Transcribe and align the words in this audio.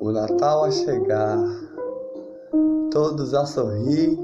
o 0.00 0.10
Natal 0.10 0.64
a 0.64 0.70
chegar, 0.70 1.38
todos 2.90 3.34
a 3.34 3.44
sorrir, 3.44 4.18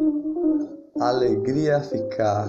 alegria 0.99 1.77
a 1.77 1.81
ficar, 1.81 2.49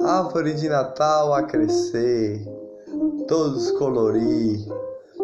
árvore 0.00 0.54
de 0.54 0.66
Natal 0.66 1.34
a 1.34 1.42
crescer, 1.42 2.42
todos 3.28 3.70
colorir, 3.72 4.66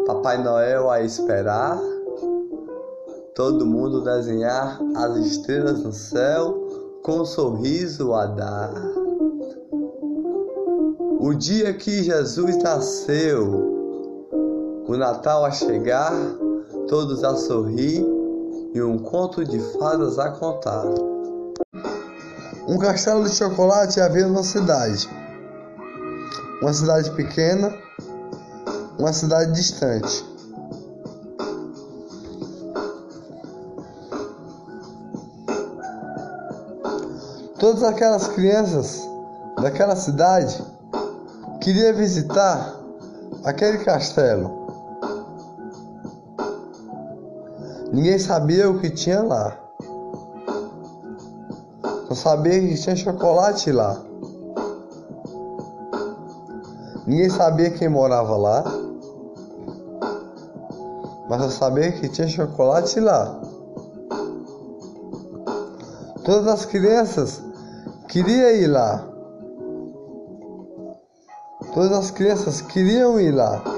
Papai 0.05 0.43
Noel 0.43 0.87
a 0.91 1.01
esperar, 1.01 1.81
todo 3.33 3.65
mundo 3.65 4.03
desenhar 4.03 4.79
as 4.95 5.17
estrelas 5.17 5.83
no 5.83 5.91
céu 5.91 7.01
com 7.01 7.21
um 7.21 7.25
sorriso 7.25 8.13
a 8.13 8.27
dar. 8.27 8.71
O 11.19 11.33
dia 11.33 11.73
que 11.73 12.03
Jesus 12.03 12.57
nasceu, 12.57 13.74
o 14.87 14.95
Natal 14.95 15.43
a 15.43 15.51
chegar, 15.51 16.13
todos 16.87 17.23
a 17.23 17.35
sorrir 17.35 18.05
e 18.73 18.81
um 18.81 18.99
conto 18.99 19.43
de 19.43 19.59
fadas 19.79 20.19
a 20.19 20.29
contar. 20.31 20.85
Um 22.67 22.77
castelo 22.77 23.23
de 23.23 23.35
chocolate 23.35 23.99
havia 23.99 24.27
numa 24.27 24.43
cidade. 24.43 25.09
Uma 26.61 26.73
cidade 26.73 27.11
pequena, 27.11 27.73
uma 28.97 29.13
cidade 29.13 29.51
distante. 29.53 30.23
Todas 37.59 37.83
aquelas 37.83 38.27
crianças 38.27 39.01
daquela 39.61 39.95
cidade 39.95 40.63
queriam 41.61 41.95
visitar 41.95 42.75
aquele 43.43 43.79
castelo. 43.79 44.64
Ninguém 47.95 48.19
sabia 48.19 48.69
o 48.69 48.77
que 48.77 48.89
tinha 48.89 49.23
lá. 49.23 49.57
Só 52.09 52.13
sabia 52.13 52.59
que 52.59 52.75
tinha 52.75 52.93
chocolate 52.93 53.71
lá. 53.71 54.01
Ninguém 57.07 57.29
sabia 57.29 57.71
quem 57.71 57.87
morava 57.87 58.35
lá. 58.35 58.65
Mas 61.29 61.41
só 61.43 61.49
sabia 61.49 61.89
que 61.93 62.09
tinha 62.09 62.27
chocolate 62.27 62.99
lá. 62.99 63.39
Todas 66.25 66.47
as 66.47 66.65
crianças 66.65 67.41
queriam 68.09 68.49
ir 68.49 68.67
lá. 68.67 69.07
Todas 71.73 71.93
as 71.93 72.11
crianças 72.11 72.59
queriam 72.59 73.17
ir 73.21 73.31
lá. 73.31 73.74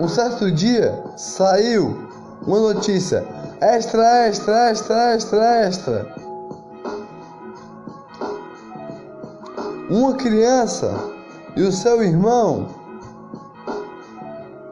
Um 0.00 0.08
certo 0.08 0.50
dia 0.50 1.04
saiu 1.14 2.08
uma 2.46 2.58
notícia: 2.72 3.22
extra, 3.60 4.28
extra, 4.28 4.70
extra, 4.70 5.14
extra, 5.14 5.66
extra. 5.66 6.14
Uma 9.90 10.14
criança 10.14 10.90
e 11.54 11.62
o 11.62 11.70
seu 11.70 12.02
irmão 12.02 12.66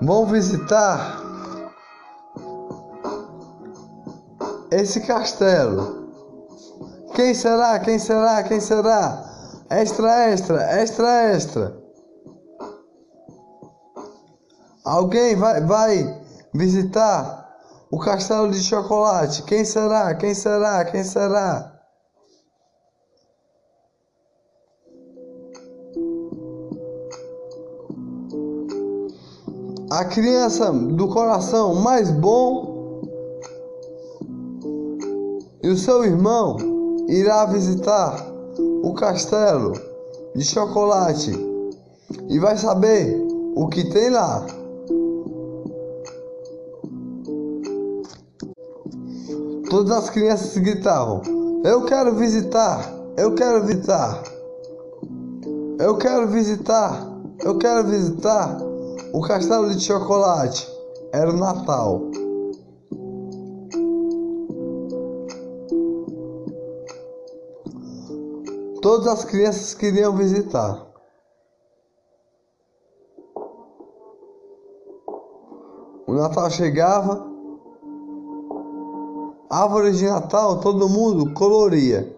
vão 0.01 0.25
visitar 0.25 1.20
esse 4.70 5.03
castelo. 5.03 6.09
Quem 7.15 7.35
será? 7.35 7.79
Quem 7.81 7.98
será? 7.98 8.42
Quem 8.45 8.61
será? 8.61 9.25
Extra, 9.69 10.31
extra, 10.31 10.63
extra, 10.81 11.35
extra. 11.35 11.88
Alguém 14.89 15.36
vai, 15.36 15.61
vai 15.61 16.22
visitar 16.55 17.47
o 17.91 17.98
castelo 17.98 18.50
de 18.50 18.58
chocolate? 18.58 19.42
Quem 19.42 19.62
será? 19.62 20.14
Quem 20.14 20.33
será? 20.33 20.83
Quem 20.86 21.05
será? 21.05 21.74
A 29.90 30.05
criança 30.07 30.73
do 30.73 31.08
coração 31.08 31.74
mais 31.74 32.11
bom 32.11 33.02
e 35.63 35.68
o 35.68 35.77
seu 35.77 36.02
irmão 36.02 36.57
irá 37.08 37.45
visitar 37.45 38.24
o 38.83 38.95
castelo 38.95 39.74
de 40.34 40.45
chocolate 40.45 41.33
e 42.30 42.39
vai 42.39 42.57
saber 42.57 43.23
o 43.55 43.68
que 43.68 43.84
tem 43.90 44.08
lá. 44.08 44.58
Todas 49.68 49.90
as 49.90 50.08
crianças 50.08 50.56
gritavam: 50.56 51.20
Eu 51.62 51.84
quero 51.84 52.14
visitar, 52.14 52.90
eu 53.18 53.34
quero 53.34 53.67
visitar, 53.67 54.23
eu 55.79 55.98
quero 55.98 56.27
visitar, 56.29 57.06
eu 57.45 57.58
quero 57.58 57.86
visitar 57.86 58.58
o 59.12 59.20
castelo 59.20 59.68
de 59.74 59.84
chocolate. 59.84 60.67
Era 61.12 61.30
o 61.30 61.36
Natal. 61.36 62.01
Todas 68.80 69.07
as 69.07 69.24
crianças 69.24 69.74
queriam 69.74 70.17
visitar. 70.17 70.86
O 76.07 76.14
Natal 76.14 76.51
chegava 76.51 77.38
Árvore 79.51 79.92
de 79.92 80.05
Natal, 80.07 80.61
todo 80.61 80.91
mundo 80.91 81.33
coloria. 81.33 82.14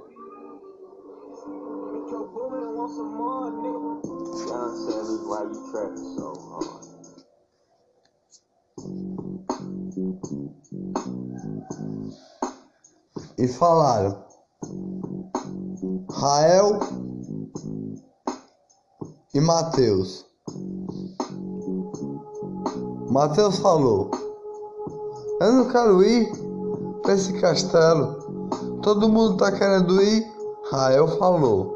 E 13.38 13.46
falaram: 13.46 14.24
Rael 16.10 16.80
e 19.32 19.40
Mateus. 19.40 20.26
Mateus 23.08 23.60
falou: 23.60 24.10
Eu 25.40 25.52
não 25.52 25.68
quero 25.68 26.02
ir 26.02 26.49
para 27.02 27.14
esse 27.14 27.32
castelo. 27.34 28.16
Todo 28.82 29.08
mundo 29.08 29.36
tá 29.36 29.52
querendo 29.52 30.00
ir. 30.02 30.26
Rael 30.70 31.08
falou. 31.18 31.74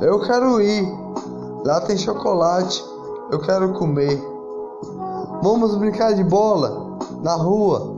Eu 0.00 0.20
quero 0.20 0.60
ir. 0.60 0.86
Lá 1.64 1.80
tem 1.80 1.96
chocolate. 1.96 2.84
Eu 3.30 3.40
quero 3.40 3.72
comer. 3.74 4.22
Vamos 5.42 5.76
brincar 5.76 6.14
de 6.14 6.24
bola 6.24 6.98
na 7.22 7.34
rua. 7.34 7.96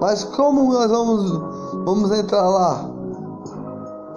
Mas 0.00 0.24
como 0.24 0.72
nós 0.72 0.90
vamos 0.90 1.30
vamos 1.84 2.10
entrar 2.12 2.48
lá? 2.48 2.90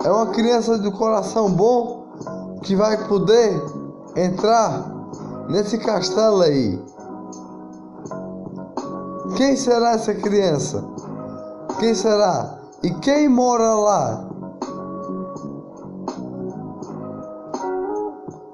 É 0.03 0.09
uma 0.09 0.27
criança 0.27 0.77
do 0.77 0.91
coração 0.91 1.51
bom 1.51 2.05
que 2.63 2.75
vai 2.75 3.07
poder 3.07 3.61
entrar 4.15 4.91
nesse 5.49 5.77
castelo 5.77 6.41
aí. 6.41 6.81
Quem 9.35 9.55
será 9.55 9.91
essa 9.91 10.13
criança? 10.13 10.83
Quem 11.79 11.93
será? 11.93 12.59
E 12.83 12.91
quem 12.95 13.29
mora 13.29 13.73
lá? 13.73 14.29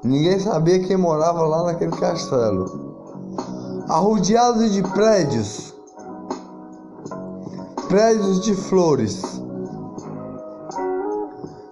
Ninguém 0.04 0.40
sabia 0.40 0.80
quem 0.80 0.98
morava 0.98 1.46
lá 1.46 1.64
naquele 1.64 1.92
castelo. 1.92 2.66
Arrodeado 3.90 4.70
de 4.70 4.84
prédios. 4.84 5.74
Prédios 7.88 8.42
de 8.42 8.56
flores. 8.56 9.22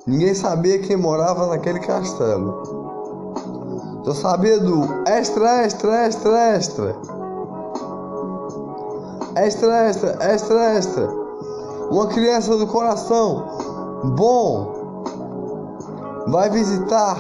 Ninguém 0.08 0.34
sabia 0.34 0.80
quem 0.80 0.98
morava 0.98 1.48
naquele 1.48 1.80
castelo. 1.80 4.02
Só 4.04 4.14
sabia 4.14 4.60
do 4.60 4.84
extra, 5.08 5.64
extra, 5.64 6.06
extra, 6.06 6.56
extra. 6.56 6.96
Extra, 9.36 9.90
extra, 9.90 10.18
extra, 10.22 10.74
extra. 10.76 11.10
Uma 11.90 12.08
criança 12.08 12.56
do 12.56 12.68
coração 12.68 13.46
bom 14.16 15.04
vai 16.28 16.50
visitar 16.50 17.18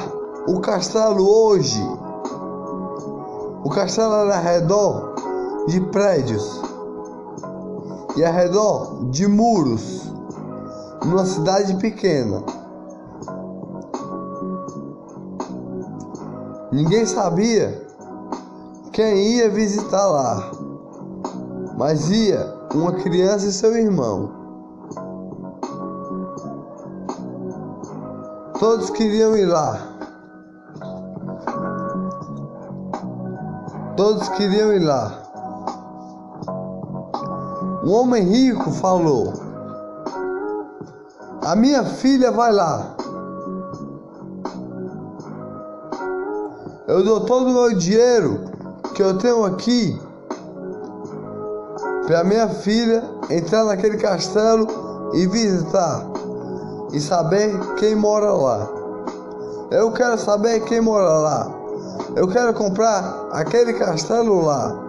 o 0.48 0.60
castelo 0.60 1.28
hoje. 1.28 1.82
O 3.64 3.70
castelo 3.70 4.14
era 4.14 4.38
ao 4.38 4.44
redor 4.44 5.16
de 5.68 5.82
prédios 5.82 6.62
e 8.16 8.24
ao 8.24 8.34
redor 8.34 9.06
de 9.10 9.28
muros, 9.28 10.04
numa 11.04 11.26
cidade 11.26 11.76
pequena. 11.78 12.44
Ninguém 16.72 17.06
sabia 17.06 17.88
quem 18.92 19.38
ia 19.38 19.50
visitar 19.50 20.08
lá, 20.08 20.52
mas 21.78 22.10
ia 22.10 22.54
uma 22.74 22.94
criança 22.94 23.48
e 23.48 23.52
seu 23.52 23.76
irmão. 23.76 24.32
Todos 28.60 28.90
queriam 28.92 29.36
ir 29.36 29.46
lá. 29.46 29.80
Todos 33.98 34.30
queriam 34.30 34.72
ir 34.74 34.80
lá. 34.80 35.20
Um 37.84 37.92
homem 37.92 38.24
rico 38.24 38.72
falou: 38.72 39.34
A 41.46 41.56
minha 41.56 41.84
filha 41.84 42.32
vai 42.32 42.52
lá. 42.54 42.96
Eu 46.88 47.04
dou 47.04 47.22
todo 47.22 47.50
o 47.50 47.54
meu 47.54 47.76
dinheiro 47.76 48.46
que 48.94 49.02
eu 49.02 49.18
tenho 49.18 49.44
aqui 49.44 50.00
para 52.06 52.24
minha 52.24 52.50
filha 52.50 53.04
entrar 53.30 53.64
naquele 53.64 53.98
castelo 53.98 54.68
e 55.14 55.26
visitar 55.28 56.06
e 56.92 57.00
saber 57.00 57.58
quem 57.76 57.96
mora 57.96 58.32
lá. 58.32 58.70
Eu 59.72 59.92
quero 59.92 60.18
saber 60.18 60.64
quem 60.66 60.82
mora 60.82 61.10
lá. 61.10 61.52
Eu 62.16 62.28
quero 62.28 62.54
comprar 62.54 63.28
aquele 63.32 63.74
castelo 63.74 64.46
lá. 64.46 64.80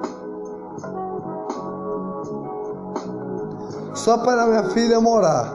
Só 3.94 4.18
para 4.18 4.46
minha 4.46 4.64
filha 4.70 5.00
morar. 5.00 5.54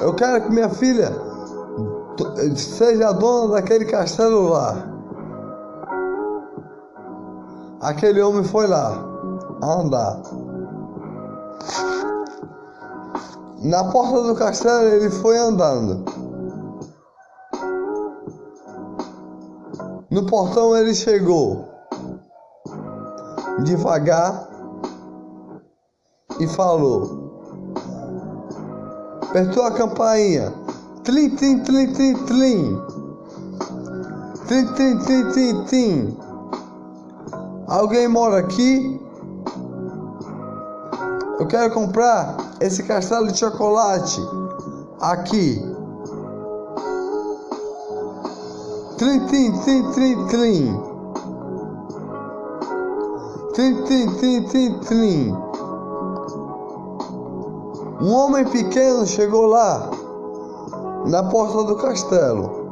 Eu 0.00 0.14
quero 0.14 0.44
que 0.44 0.50
minha 0.50 0.70
filha 0.70 1.12
seja 2.54 3.12
dona 3.12 3.54
daquele 3.54 3.84
castelo 3.84 4.48
lá. 4.50 4.95
Aquele 7.86 8.20
homem 8.20 8.42
foi 8.42 8.66
lá 8.66 9.00
andar. 9.62 10.20
Na 13.62 13.84
porta 13.92 14.24
do 14.24 14.34
castelo 14.34 14.88
ele 14.88 15.08
foi 15.08 15.38
andando. 15.38 16.04
No 20.10 20.26
portão 20.26 20.76
ele 20.76 20.96
chegou 20.96 21.64
devagar 23.62 24.48
e 26.40 26.48
falou: 26.48 27.70
Apertou 29.22 29.62
a 29.62 29.70
campainha. 29.70 30.52
Tlim, 31.04 31.36
tlim, 31.36 31.60
tlim, 31.60 31.92
tlim, 31.92 32.14
tlim. 32.26 32.82
Tlim, 34.48 34.74
tlim, 34.74 34.98
tlim, 34.98 35.30
tlim, 35.30 35.64
tlim. 35.66 36.25
Alguém 37.68 38.06
mora 38.06 38.38
aqui? 38.38 39.00
Eu 41.40 41.46
quero 41.48 41.74
comprar 41.74 42.36
esse 42.60 42.84
castelo 42.84 43.26
de 43.26 43.38
chocolate 43.38 44.20
aqui. 45.00 45.60
Trim, 48.96 49.26
trim, 49.26 49.52
trim, 49.60 49.92
trim, 49.92 50.26
trim. 50.28 50.82
Trim, 53.52 53.82
trim, 53.84 54.14
trim, 54.14 54.42
trim, 54.44 54.78
trim. 54.80 55.32
Um 58.00 58.12
homem 58.12 58.44
pequeno 58.44 59.04
chegou 59.06 59.46
lá, 59.46 59.90
na 61.06 61.24
porta 61.24 61.64
do 61.64 61.76
castelo. 61.76 62.65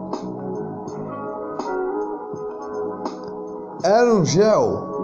Era 3.84 4.14
um 4.14 4.24
gel. 4.24 4.94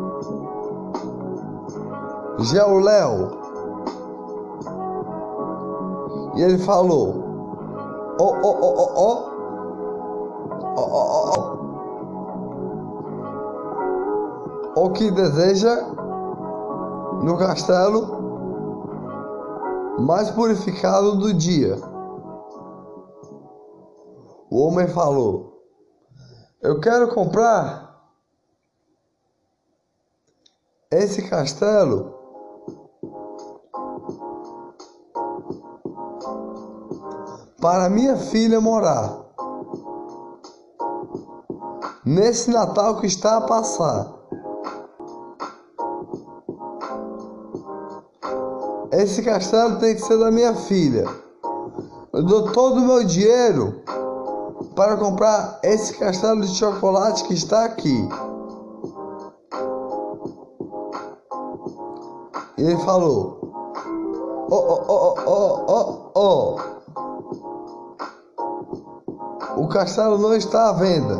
Gel 2.38 2.78
Léo. 2.78 3.30
E 6.34 6.40
ele 6.40 6.56
falou: 6.56 7.14
Ó, 8.18 8.24
ó, 8.24 8.56
ó, 8.62 8.72
ó, 8.96 9.20
ó. 14.74 14.82
O 14.82 14.90
que 14.92 15.10
deseja 15.10 15.76
no 17.22 17.36
castelo 17.36 18.18
mais 19.98 20.30
purificado 20.30 21.16
do 21.16 21.34
dia. 21.34 21.76
O 24.50 24.66
homem 24.66 24.88
falou: 24.88 25.52
Eu 26.62 26.80
quero 26.80 27.08
comprar 27.08 27.89
esse 30.92 31.22
castelo 31.22 32.12
para 37.60 37.88
minha 37.88 38.16
filha 38.16 38.60
morar. 38.60 39.20
Nesse 42.04 42.50
Natal 42.50 42.96
que 42.96 43.06
está 43.06 43.36
a 43.36 43.40
passar. 43.42 44.12
Esse 48.90 49.22
castelo 49.22 49.78
tem 49.78 49.94
que 49.94 50.00
ser 50.00 50.18
da 50.18 50.32
minha 50.32 50.56
filha. 50.56 51.06
Eu 52.12 52.24
dou 52.24 52.50
todo 52.50 52.78
o 52.78 52.86
meu 52.86 53.04
dinheiro 53.04 53.80
para 54.74 54.96
comprar 54.96 55.60
esse 55.62 55.96
castelo 55.96 56.40
de 56.40 56.48
chocolate 56.48 57.22
que 57.24 57.34
está 57.34 57.64
aqui. 57.64 58.08
E 62.60 62.62
ele 62.62 62.76
falou: 62.84 63.38
oh, 64.50 64.80
oh, 64.86 65.14
oh, 65.26 65.64
oh, 65.66 66.10
oh. 66.14 66.56
O 69.56 69.66
castelo 69.66 70.18
não 70.18 70.34
está 70.34 70.68
à 70.68 70.72
venda. 70.74 71.18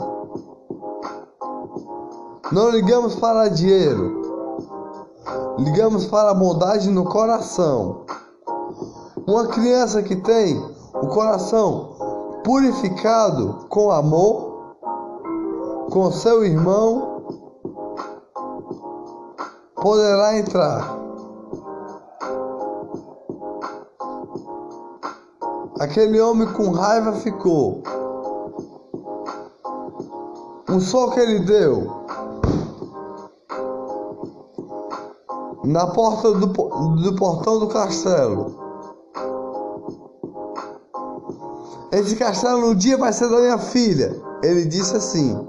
Não 2.52 2.68
ligamos 2.68 3.14
para 3.14 3.48
dinheiro. 3.48 4.20
Ligamos 5.56 6.04
para 6.04 6.30
a 6.30 6.34
bondade 6.34 6.90
no 6.90 7.06
coração. 7.06 8.04
Uma 9.26 9.46
criança 9.46 10.02
que 10.02 10.16
tem 10.16 10.62
o 10.92 11.06
coração 11.06 11.96
purificado 12.44 13.64
com 13.70 13.90
amor, 13.90 14.76
com 15.90 16.12
seu 16.12 16.44
irmão, 16.44 17.22
poderá 19.74 20.38
entrar. 20.38 20.99
Aquele 25.90 26.20
homem 26.20 26.46
com 26.52 26.70
raiva 26.70 27.14
ficou. 27.14 27.82
Um 30.68 30.78
soco 30.78 31.18
ele 31.18 31.40
deu 31.40 31.90
na 35.64 35.88
porta 35.88 36.30
do, 36.30 36.46
do 36.46 37.16
portão 37.16 37.58
do 37.58 37.66
castelo. 37.66 38.54
Esse 41.90 42.14
castelo 42.14 42.68
um 42.68 42.74
dia 42.76 42.96
vai 42.96 43.12
ser 43.12 43.28
da 43.28 43.38
minha 43.38 43.58
filha. 43.58 44.14
Ele 44.44 44.66
disse 44.66 44.96
assim. 44.96 45.44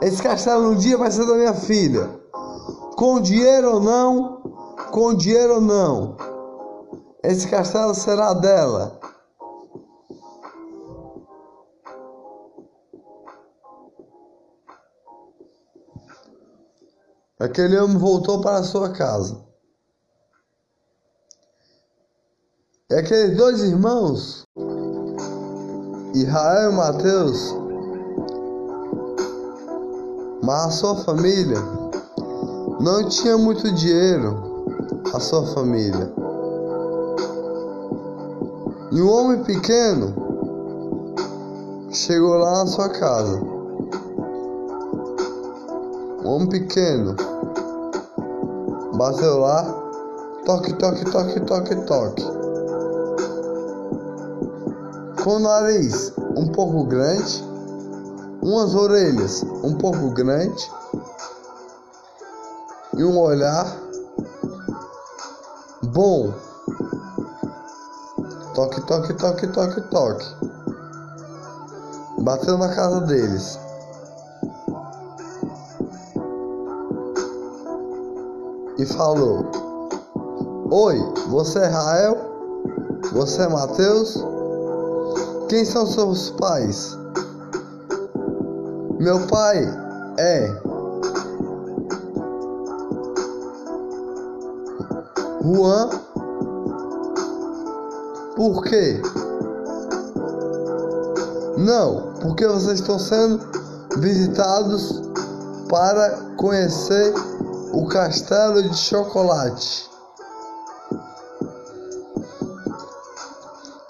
Esse 0.00 0.22
castelo 0.22 0.70
um 0.70 0.76
dia 0.76 0.96
vai 0.96 1.10
ser 1.10 1.26
da 1.26 1.34
minha 1.34 1.52
filha. 1.52 2.08
Com 2.96 3.20
dinheiro 3.20 3.74
ou 3.74 3.80
não, 3.80 4.40
com 4.90 5.14
dinheiro 5.14 5.54
ou 5.54 5.60
não, 5.60 6.16
esse 7.22 7.48
castelo 7.48 7.94
será 7.94 8.34
dela. 8.34 8.98
Aquele 17.38 17.78
homem 17.78 17.96
voltou 17.96 18.42
para 18.42 18.62
sua 18.62 18.90
casa. 18.92 19.42
E 22.90 22.94
aqueles 22.94 23.36
dois 23.36 23.62
irmãos, 23.62 24.44
Israel 26.12 26.72
e 26.72 26.74
Mateus, 26.74 27.54
mas 30.42 30.66
a 30.66 30.70
sua 30.70 30.96
família 30.96 31.58
não 32.80 33.08
tinha 33.08 33.38
muito 33.38 33.72
dinheiro, 33.72 34.49
a 35.14 35.20
sua 35.20 35.46
família. 35.46 36.12
E 38.92 39.00
um 39.00 39.10
homem 39.10 39.42
pequeno 39.44 40.14
chegou 41.90 42.34
lá 42.34 42.58
na 42.58 42.66
sua 42.66 42.88
casa. 42.88 43.40
Um 46.24 46.28
homem 46.28 46.48
pequeno 46.48 47.16
bateu 48.96 49.38
lá, 49.38 49.64
toque, 50.44 50.72
toque, 50.74 51.04
toque, 51.10 51.40
toque, 51.40 51.76
toque. 51.86 52.40
com 55.22 55.36
o 55.36 55.38
nariz 55.38 56.12
um 56.34 56.46
pouco 56.48 56.84
grande, 56.84 57.44
umas 58.42 58.74
orelhas 58.74 59.42
um 59.62 59.74
pouco 59.74 60.10
grande 60.10 60.70
e 62.96 63.04
um 63.04 63.18
olhar 63.18 63.66
bom. 65.82 66.32
Toque, 68.54 68.80
toque, 68.86 69.14
toque, 69.14 69.46
toque, 69.48 69.80
toque. 69.90 70.26
Bateu 72.20 72.58
na 72.58 72.74
casa 72.74 73.00
deles. 73.02 73.58
E 78.78 78.86
falou: 78.86 79.50
Oi, 80.70 80.98
você 81.28 81.58
é 81.60 81.66
Rael? 81.66 82.16
Você 83.12 83.42
é 83.42 83.48
Mateus? 83.48 84.24
Quem 85.48 85.64
são 85.64 85.86
seus 85.86 86.30
pais? 86.30 86.96
Meu 88.98 89.26
pai 89.26 89.64
é 90.18 90.69
Juan. 95.42 95.88
Por 98.36 98.62
quê? 98.64 99.02
Não, 101.58 102.14
porque 102.20 102.46
vocês 102.46 102.80
estão 102.80 102.98
sendo 102.98 103.40
visitados 103.98 105.02
para 105.68 106.10
conhecer 106.36 107.14
o 107.72 107.86
castelo 107.86 108.62
de 108.62 108.76
chocolate. 108.76 109.90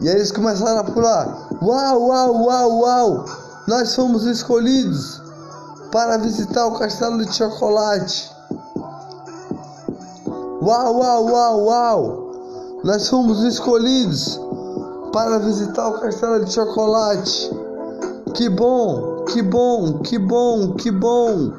E 0.01 0.09
aí 0.09 0.15
eles 0.17 0.33
começaram 0.33 0.81
a 0.81 0.85
pular. 0.85 1.49
Uau, 1.63 2.09
uau, 2.09 2.45
uau, 2.45 2.79
uau! 2.81 3.25
Nós 3.67 3.95
fomos 3.95 4.25
escolhidos 4.25 5.21
para 5.93 6.17
visitar 6.17 6.67
o 6.67 6.79
castelo 6.79 7.25
de 7.25 7.35
chocolate. 7.35 8.40
Uau, 10.63 10.99
uau, 10.99 11.25
uau, 11.25 11.65
uau! 11.65 12.31
Nós 12.85 13.09
fomos 13.09 13.43
escolhidos 13.43 14.39
para 15.11 15.39
visitar 15.39 15.89
o 15.89 16.01
castelo 16.01 16.45
de 16.45 16.53
chocolate. 16.53 17.51
Que 18.35 18.47
bom, 18.51 19.25
que 19.25 19.41
bom, 19.41 20.01
que 20.01 20.19
bom, 20.19 20.75
que 20.75 20.91
bom! 20.91 21.53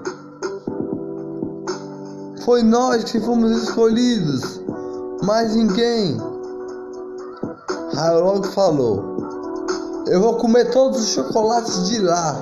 Foi 2.46 2.62
nós 2.62 3.04
que 3.06 3.20
fomos 3.20 3.64
escolhidos, 3.64 4.62
mais 5.24 5.56
ninguém. 5.56 6.18
Raio 7.96 8.24
logo 8.24 8.44
falou: 8.50 9.18
Eu 10.06 10.22
vou 10.22 10.36
comer 10.36 10.70
todos 10.70 11.02
os 11.02 11.08
chocolates 11.08 11.88
de 11.88 12.00
lá. 12.02 12.40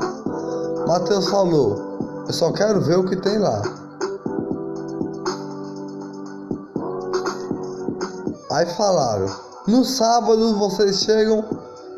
Mateus 0.85 1.29
falou: 1.29 2.25
Eu 2.27 2.33
só 2.33 2.51
quero 2.51 2.81
ver 2.81 2.99
o 2.99 3.05
que 3.05 3.15
tem 3.15 3.39
lá. 3.39 3.78
Aí 8.59 8.65
falaram: 8.65 9.33
No 9.67 9.85
sábado 9.85 10.59
vocês 10.59 10.99
chegam 10.99 11.45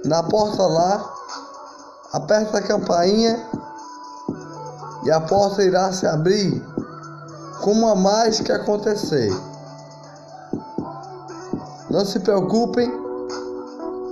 na 0.06 0.22
porta 0.22 0.62
lá, 0.62 1.12
aperta 2.14 2.60
a 2.60 2.62
campainha 2.62 3.44
e 5.04 5.10
a 5.10 5.20
porta 5.22 5.64
irá 5.64 5.92
se 5.92 6.06
abrir 6.06 6.64
como 7.64 7.88
a 7.88 7.96
mágica 7.96 8.58
acontecer. 8.58 9.36
Não 11.90 12.06
se 12.06 12.20
preocupem, 12.20 12.92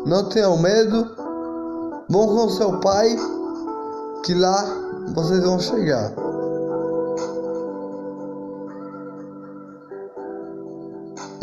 não 0.08 0.28
tenham 0.30 0.58
medo, 0.58 1.08
vão 2.10 2.28
com 2.30 2.50
seu 2.50 2.80
pai, 2.80 3.16
que 4.26 4.34
lá 4.34 4.66
vocês 5.14 5.44
vão 5.44 5.60
chegar. 5.60 6.14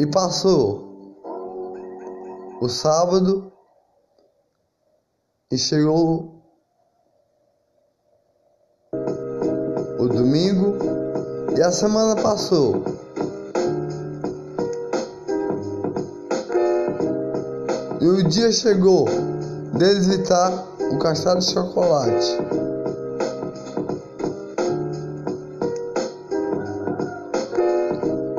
E 0.01 0.07
passou 0.09 0.96
o 2.61 2.69
sábado 2.69 3.53
e 5.51 5.59
chegou 5.59 6.43
o 9.99 10.09
domingo 10.09 10.77
e 11.57 11.63
a 11.63 11.71
semana 11.71 12.21
passou. 12.21 12.83
E 18.01 18.07
o 18.07 18.23
dia 18.29 18.53
chegou 18.53 19.07
deles 19.77 20.07
visitar 20.07 20.53
o 20.93 20.99
castelo 20.99 21.41
de 21.41 21.53
chocolate. 21.53 22.39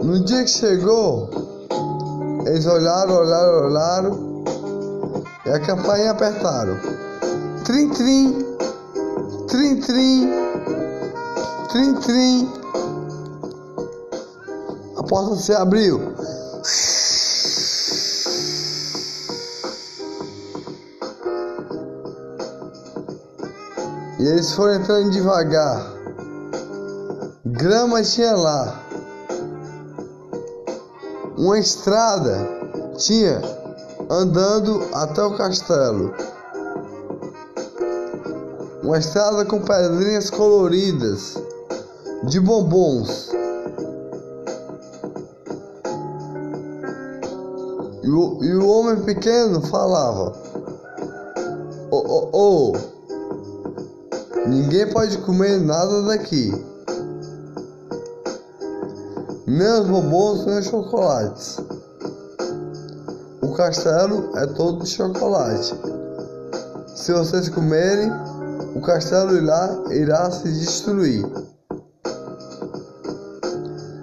No 0.04 0.24
dia 0.24 0.44
que 0.44 0.50
chegou, 0.50 1.37
eles 2.48 2.66
olharam, 2.66 3.14
olharam, 3.14 3.66
olharam 3.66 4.44
e 5.46 5.50
a 5.50 5.60
campainha 5.60 6.12
apertaram. 6.12 6.80
Trim, 7.66 7.90
trim, 7.90 8.56
trim, 9.48 9.82
trim, 9.82 10.32
trim, 11.70 11.94
trim. 11.96 12.54
A 14.98 15.04
porta 15.04 15.36
se 15.36 15.54
abriu. 15.54 16.16
E 24.20 24.26
eles 24.26 24.54
foram 24.54 24.76
entrando 24.76 25.12
devagar. 25.12 25.86
Grama 27.46 28.02
tinha 28.04 28.36
lá. 28.36 28.87
Uma 31.48 31.60
estrada 31.60 32.46
tinha 32.98 33.42
andando 34.10 34.86
até 34.94 35.24
o 35.24 35.38
castelo. 35.38 36.14
Uma 38.84 38.98
estrada 38.98 39.46
com 39.46 39.62
pedrinhas 39.62 40.30
coloridas 40.30 41.42
de 42.26 42.42
bombons. 42.42 43.30
E 48.04 48.10
o, 48.10 48.44
e 48.44 48.54
o 48.54 48.68
homem 48.68 49.02
pequeno 49.06 49.62
falava: 49.62 50.34
Oh, 51.90 52.04
oh, 52.06 52.30
oh, 52.34 52.74
ninguém 54.50 54.86
pode 54.92 55.18
comer 55.20 55.62
nada 55.62 56.02
daqui. 56.02 56.52
Os 59.48 59.88
bombons, 59.88 60.46
nem 60.46 60.60
os 60.60 60.66
chocolates. 60.66 61.58
O 63.42 63.54
castelo 63.54 64.38
é 64.38 64.46
todo 64.46 64.84
de 64.84 64.90
chocolate. 64.90 65.74
Se 66.94 67.14
vocês 67.14 67.48
comerem, 67.48 68.12
o 68.76 68.82
castelo 68.82 69.38
irá, 69.38 69.70
irá 69.92 70.30
se 70.32 70.52
destruir. 70.52 71.26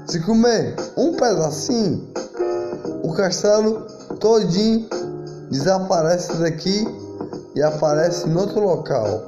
Se 0.07 0.19
comer 0.21 0.77
um 0.97 1.13
pedacinho, 1.13 2.09
o 3.03 3.13
castelo 3.13 3.83
todinho 4.19 4.89
desaparece 5.51 6.33
daqui 6.39 6.89
e 7.55 7.63
aparece 7.63 8.27
em 8.27 8.35
outro 8.35 8.61
local. 8.61 9.27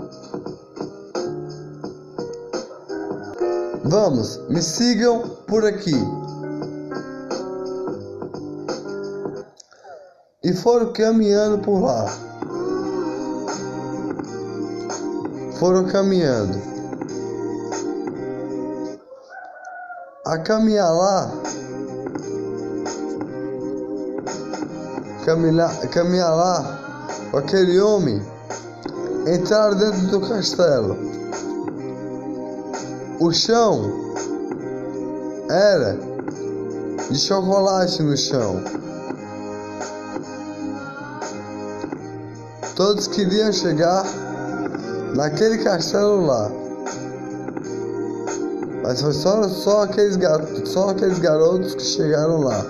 Vamos, 3.85 4.41
me 4.49 4.63
sigam 4.63 5.36
por 5.47 5.65
aqui. 5.65 5.95
E 10.43 10.53
foram 10.53 10.93
caminhando 10.93 11.59
por 11.59 11.81
lá. 11.81 12.07
Foram 15.59 15.87
caminhando. 15.87 16.61
A 20.25 20.39
caminhar 20.39 20.93
lá, 20.93 21.31
caminhar, 25.25 25.89
caminhar 25.89 26.35
lá 26.35 26.81
aquele 27.33 27.81
homem, 27.81 28.21
entraram 29.27 29.77
dentro 29.77 30.07
do 30.09 30.21
castelo. 30.29 30.97
O 33.21 33.33
chão 33.33 34.06
era 35.57 35.99
de 37.11 37.19
chocolate 37.19 38.03
no 38.03 38.17
chão. 38.17 38.63
Todos 42.75 43.07
queriam 43.09 43.51
chegar 43.53 44.05
naquele 45.15 45.59
castelo 45.59 46.27
lá. 46.27 46.51
Mas 48.83 49.01
foi 49.01 49.15
só, 49.15 49.49
só, 49.49 49.83
aqueles, 49.85 50.19
só 50.69 50.91
aqueles 50.91 51.19
garotos 51.19 51.75
que 51.75 51.83
chegaram 51.83 52.43
lá. 52.43 52.65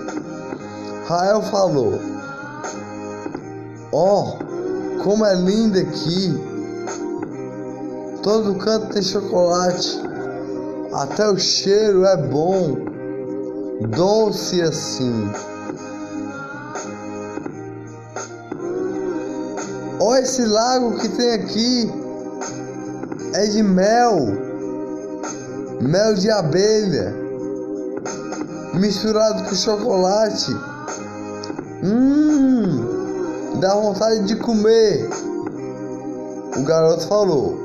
Rael 1.07 1.41
falou: 1.43 1.99
Ó, 3.91 4.29
oh, 4.29 5.03
Como 5.03 5.25
é 5.25 5.35
lindo 5.35 5.77
aqui. 5.77 6.41
Todo 8.23 8.55
canto 8.55 8.93
tem 8.93 9.01
chocolate. 9.01 10.06
Até 10.97 11.29
o 11.29 11.37
cheiro 11.37 12.05
é 12.05 12.17
bom. 12.17 12.75
Doce 13.87 14.59
assim. 14.63 15.29
Olha 19.99 20.21
esse 20.21 20.43
lago 20.43 20.97
que 20.97 21.07
tem 21.09 21.33
aqui. 21.33 21.91
É 23.35 23.45
de 23.45 23.61
mel. 23.61 24.25
Mel 25.81 26.15
de 26.15 26.31
abelha. 26.31 27.13
Misturado 28.73 29.43
com 29.43 29.53
chocolate. 29.53 30.51
Hum, 31.83 33.59
dá 33.59 33.75
vontade 33.75 34.25
de 34.25 34.35
comer. 34.37 35.07
O 36.57 36.63
garoto 36.63 37.05
falou: 37.05 37.55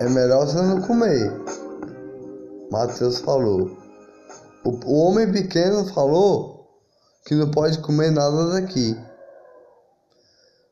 É 0.00 0.08
melhor 0.08 0.46
você 0.46 0.62
não 0.62 0.80
comer. 0.80 1.37
Mateus 2.70 3.18
falou: 3.20 3.78
o, 4.64 4.92
homem 4.92 5.32
pequeno 5.32 5.86
falou 5.92 6.68
que 7.24 7.34
não 7.34 7.50
pode 7.50 7.78
comer 7.78 8.10
nada 8.10 8.50
daqui. 8.50 8.96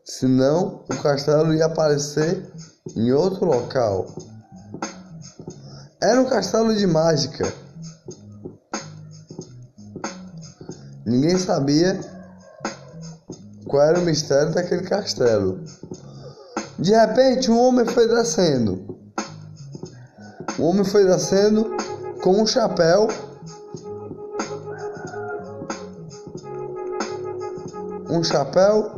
Senão 0.04 0.84
o 0.90 1.02
castelo 1.02 1.54
ia 1.54 1.66
aparecer 1.66 2.52
em 2.94 3.10
outro 3.12 3.46
local. 3.46 4.06
Era 6.00 6.20
um 6.20 6.26
castelo 6.26 6.74
de 6.74 6.86
mágica. 6.86 7.50
Ninguém 11.04 11.38
sabia 11.38 11.98
qual 13.66 13.82
era 13.82 13.98
o 13.98 14.04
mistério 14.04 14.52
daquele 14.52 14.82
castelo. 14.82 15.64
De 16.78 16.92
repente, 16.92 17.50
um 17.50 17.58
homem 17.58 17.86
foi 17.86 18.06
descendo. 18.06 18.84
O 20.58 20.64
homem 20.64 20.84
foi 20.84 21.04
descendo 21.04 21.76
com 22.26 22.42
um 22.42 22.44
chapéu, 22.44 23.06
um 28.10 28.20
chapéu, 28.24 28.90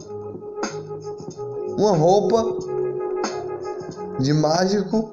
uma 1.77 1.95
roupa 1.95 2.43
de 4.19 4.33
mágico. 4.33 5.13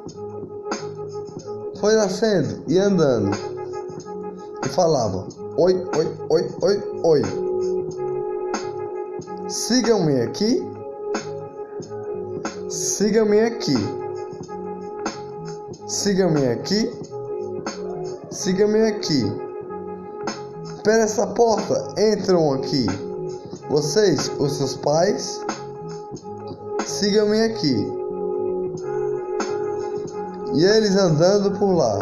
Foi 1.77 1.93
descendo 1.93 2.63
e 2.69 2.79
andando 2.79 3.35
e 4.65 4.69
falava: 4.69 5.27
Oi, 5.57 5.73
oi, 5.97 6.17
oi, 6.29 6.55
oi, 6.61 6.83
oi. 7.03 7.21
Sigam-me 9.49 10.21
aqui. 10.21 10.63
Sigam-me 12.69 13.41
aqui. 13.41 13.75
Sigam-me 15.85 16.47
aqui. 16.47 17.04
Sigam-me 18.35 18.81
aqui. 18.87 19.23
Pela 20.83 21.03
essa 21.03 21.25
porta, 21.25 21.87
entram 21.97 22.51
aqui. 22.51 22.85
Vocês, 23.69 24.29
os 24.37 24.57
seus 24.57 24.75
pais, 24.75 25.41
sigam-me 26.85 27.41
aqui. 27.43 27.77
E 30.53 30.65
eles 30.65 30.97
andando 30.97 31.57
por 31.57 31.75
lá. 31.75 31.97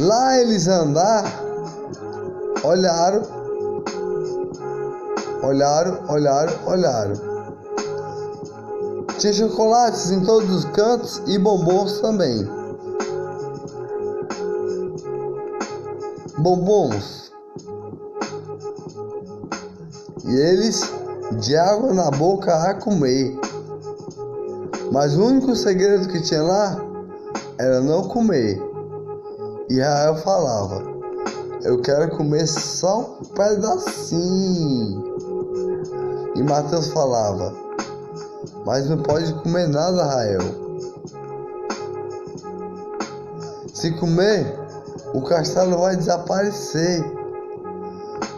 Lá 0.00 0.38
eles 0.38 0.66
andar, 0.66 1.24
olharam, 2.64 3.22
olharam, 5.42 6.04
olharam, 6.08 6.52
olharam. 6.66 7.14
Tinha 9.18 9.32
chocolates 9.34 10.10
em 10.10 10.24
todos 10.24 10.50
os 10.50 10.64
cantos 10.64 11.22
e 11.26 11.38
bombons 11.38 12.00
também. 12.00 12.48
Bombons. 16.38 17.32
E 20.24 20.36
eles 20.36 20.80
de 21.40 21.56
água 21.56 21.92
na 21.92 22.10
boca 22.10 22.54
a 22.54 22.74
comer. 22.74 23.38
Mas 24.92 25.16
o 25.16 25.24
único 25.24 25.54
segredo 25.54 26.08
que 26.08 26.20
tinha 26.20 26.42
lá 26.42 26.76
era 27.58 27.80
não 27.80 28.08
comer. 28.08 28.60
E 29.68 29.80
Rael 29.80 30.16
falava: 30.16 30.82
Eu 31.62 31.80
quero 31.82 32.16
comer 32.16 32.46
só 32.46 33.18
um 33.20 33.24
pedacinho. 33.34 35.04
E 36.34 36.42
Mateus 36.42 36.88
falava: 36.88 37.54
Mas 38.64 38.88
não 38.88 38.98
pode 38.98 39.32
comer 39.42 39.68
nada, 39.68 40.04
Rael. 40.04 40.68
Se 43.74 43.92
comer, 43.92 44.57
o 45.14 45.22
castelo 45.22 45.78
vai 45.78 45.96
desaparecer. 45.96 47.04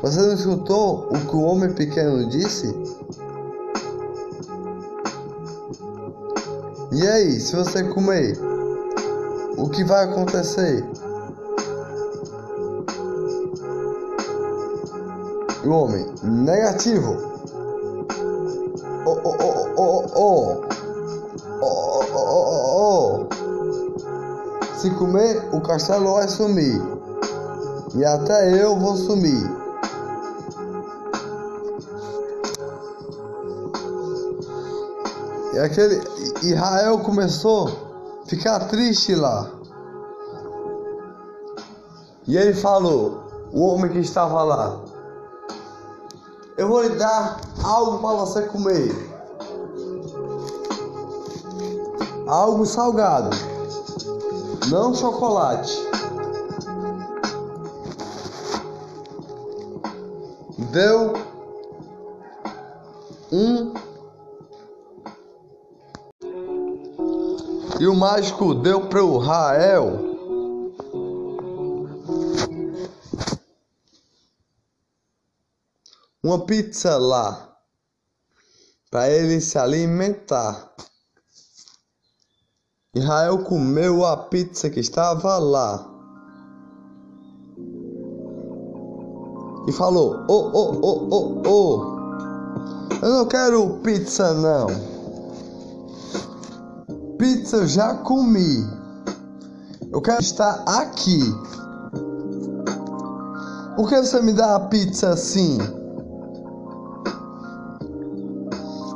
Você 0.02 0.20
não 0.20 0.34
escutou 0.34 1.08
o 1.10 1.18
que 1.26 1.36
o 1.36 1.42
homem 1.42 1.72
pequeno 1.72 2.26
disse? 2.28 2.74
E 6.92 7.06
aí, 7.06 7.40
se 7.40 7.54
você 7.54 7.84
comer, 7.84 8.38
o 9.56 9.68
que 9.68 9.84
vai 9.84 10.04
acontecer? 10.04 10.84
O 15.64 15.68
homem 15.68 16.06
negativo. 16.22 17.16
Oh, 19.06 19.20
oh, 19.24 19.36
oh, 19.40 19.68
oh, 19.76 20.06
oh. 20.14 20.60
Oh, 20.62 20.69
Se 24.80 24.88
comer, 24.92 25.46
o 25.52 25.60
castelo 25.60 26.14
vai 26.14 26.26
sumir. 26.26 26.80
E 27.94 28.02
até 28.02 28.64
eu 28.64 28.78
vou 28.78 28.96
sumir. 28.96 29.46
E 35.52 35.58
aquele 35.58 36.00
Israel 36.42 36.98
começou 37.00 37.68
a 38.24 38.26
ficar 38.26 38.60
triste 38.68 39.14
lá. 39.14 39.50
E 42.26 42.38
ele 42.38 42.54
falou, 42.54 43.20
o 43.52 43.66
homem 43.66 43.92
que 43.92 43.98
estava 43.98 44.42
lá, 44.42 44.80
eu 46.56 46.68
vou 46.68 46.80
lhe 46.84 46.96
dar 46.96 47.38
algo 47.62 47.98
para 47.98 48.16
você 48.16 48.42
comer. 48.44 48.90
Algo 52.26 52.64
salgado. 52.64 53.49
Não 54.68 54.94
chocolate. 54.94 55.72
Deu 60.72 61.14
um 63.32 63.72
E 67.80 67.86
o 67.86 67.94
mágico 67.94 68.54
deu 68.54 68.88
para 68.88 69.02
o 69.02 69.16
Rael 69.16 70.10
uma 76.22 76.44
pizza 76.44 76.98
lá 76.98 77.56
para 78.90 79.08
ele 79.08 79.40
se 79.40 79.58
alimentar. 79.58 80.74
Israel 82.92 83.44
comeu 83.44 84.04
a 84.04 84.16
pizza 84.16 84.68
que 84.68 84.80
estava 84.80 85.38
lá 85.38 85.86
e 89.68 89.70
falou: 89.70 90.24
Oh, 90.28 90.50
oh, 90.52 90.80
oh, 90.82 91.08
oh, 91.12 91.42
oh, 91.46 93.00
eu 93.00 93.08
não 93.10 93.26
quero 93.26 93.78
pizza 93.84 94.34
não. 94.34 94.66
Pizza 97.16 97.58
eu 97.58 97.68
já 97.68 97.94
comi. 97.94 98.68
Eu 99.92 100.02
quero 100.02 100.20
estar 100.20 100.64
aqui. 100.66 101.20
Por 103.76 103.88
que 103.88 103.98
você 103.98 104.20
me 104.20 104.32
dá 104.32 104.56
a 104.56 104.60
pizza 104.66 105.10
assim? 105.10 105.58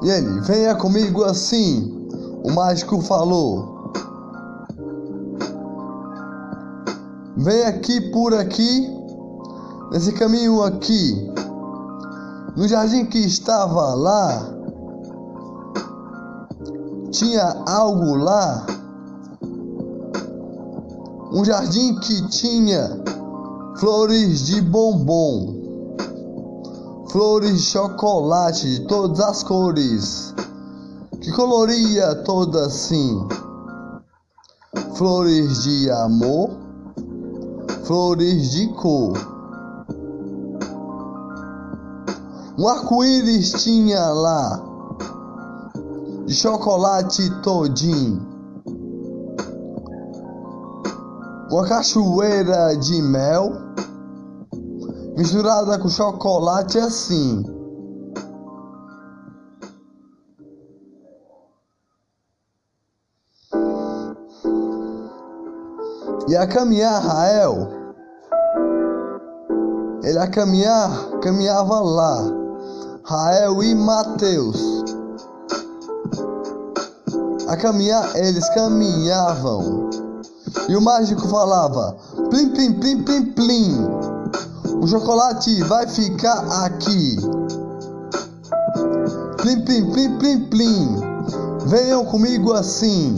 E 0.02 0.10
ele, 0.10 0.40
venha 0.40 0.74
comigo 0.74 1.22
assim, 1.22 2.08
o 2.42 2.50
mágico 2.50 3.00
falou. 3.00 3.73
Vem 7.44 7.62
aqui 7.64 8.00
por 8.10 8.32
aqui, 8.32 8.90
nesse 9.92 10.12
caminho 10.12 10.62
aqui, 10.62 11.30
no 12.56 12.66
jardim 12.66 13.04
que 13.04 13.18
estava 13.18 13.94
lá, 13.94 14.48
tinha 17.10 17.62
algo 17.68 18.14
lá, 18.14 18.64
um 21.34 21.44
jardim 21.44 21.96
que 21.96 22.26
tinha 22.30 23.04
flores 23.76 24.46
de 24.46 24.62
bombom, 24.62 25.54
flores 27.10 27.60
de 27.60 27.66
chocolate 27.66 28.70
de 28.70 28.86
todas 28.86 29.20
as 29.20 29.42
cores, 29.42 30.34
que 31.20 31.30
coloria 31.32 32.14
toda 32.24 32.64
assim. 32.64 33.28
Flores 34.94 35.64
de 35.64 35.90
amor, 35.90 36.63
flores 37.84 38.50
de 38.52 38.68
cor. 38.68 39.12
Um 42.58 42.68
arco-íris 42.68 43.52
tinha 43.62 44.08
lá, 44.10 44.62
de 46.24 46.34
chocolate 46.34 47.28
todinho. 47.42 48.34
Uma 51.50 51.68
cachoeira 51.68 52.74
de 52.76 53.02
mel 53.02 53.52
misturada 55.16 55.78
com 55.78 55.88
chocolate 55.88 56.78
assim. 56.78 57.44
E 66.26 66.36
a 66.36 66.46
caminhar, 66.46 67.02
Rael, 67.02 67.68
ele 70.04 70.18
a 70.18 70.26
caminhar, 70.26 70.90
caminhava 71.22 71.80
lá, 71.80 72.24
Rael 73.04 73.62
e 73.62 73.74
Mateus. 73.74 74.84
A 77.48 77.56
caminhar, 77.56 78.14
eles 78.14 78.46
caminhavam. 78.50 79.88
E 80.68 80.76
o 80.76 80.80
mágico 80.80 81.26
falava: 81.28 81.96
Plim, 82.28 82.50
plim, 82.50 82.72
plim, 82.74 83.02
plim, 83.02 83.32
plim. 83.32 83.88
O 84.82 84.86
chocolate 84.86 85.62
vai 85.62 85.86
ficar 85.86 86.64
aqui. 86.64 87.16
Plim, 89.40 89.60
plim, 89.64 89.90
plim, 89.90 90.18
plim, 90.18 90.40
plim. 90.46 91.00
Venham 91.66 92.04
comigo 92.04 92.52
assim. 92.52 93.16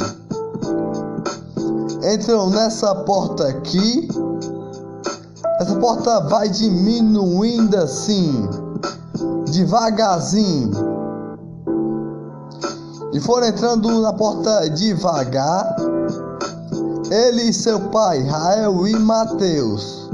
Entram 2.12 2.51
nessa 2.51 2.94
porta 2.94 3.49
aqui. 3.49 4.09
Essa 5.59 5.75
porta 5.77 6.21
vai 6.21 6.49
diminuindo 6.51 7.77
assim, 7.77 8.47
devagarzinho. 9.51 10.71
E 13.12 13.21
foram 13.21 13.47
entrando 13.47 14.03
na 14.03 14.12
porta 14.12 14.69
devagar. 14.69 15.75
Ele 17.11 17.45
e 17.45 17.53
seu 17.55 17.81
pai, 17.88 18.23
Rael 18.23 18.87
e 18.87 18.99
Mateus. 18.99 20.11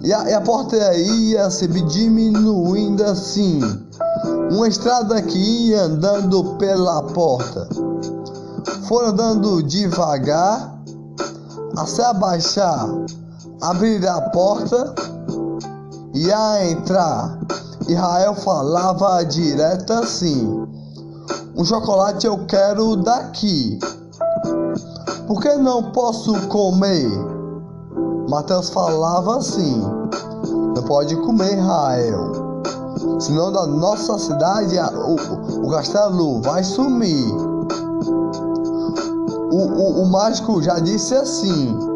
E 0.00 0.12
a, 0.12 0.30
e 0.30 0.32
a 0.32 0.40
porta 0.40 0.76
ia 0.94 1.50
se 1.50 1.68
diminuindo 1.68 3.04
assim. 3.04 3.60
Uma 4.50 4.68
estrada 4.68 5.20
que 5.20 5.38
ia 5.38 5.82
andando 5.82 6.56
pela 6.56 7.02
porta. 7.02 7.68
Foram 8.88 9.08
andando 9.08 9.62
devagar 9.62 10.80
a 11.76 11.86
se 11.86 12.00
abaixar, 12.02 12.88
abrir 13.62 14.06
a 14.06 14.20
porta 14.20 14.92
e 16.12 16.30
a 16.32 16.68
entrar. 16.70 17.38
Israel 17.88 18.34
falava 18.34 19.22
direto 19.24 19.92
assim: 19.92 20.66
Um 21.56 21.64
chocolate 21.64 22.26
eu 22.26 22.44
quero 22.46 22.96
daqui. 22.96 23.78
Por 25.26 25.40
que 25.40 25.54
não 25.56 25.92
posso 25.92 26.48
comer? 26.48 27.08
Mateus 28.28 28.68
falava 28.70 29.38
assim: 29.38 29.80
Não 30.74 30.82
pode 30.82 31.16
comer, 31.16 31.54
Rael. 31.54 32.42
Senão 33.20 33.52
da 33.52 33.66
nossa 33.66 34.18
cidade 34.18 34.76
o, 34.78 35.66
o 35.66 35.70
castelo 35.70 36.40
vai 36.42 36.64
sumir. 36.64 37.32
O, 39.50 39.56
o, 39.56 40.02
o 40.02 40.06
mágico 40.06 40.62
já 40.62 40.78
disse 40.78 41.14
assim: 41.14 41.91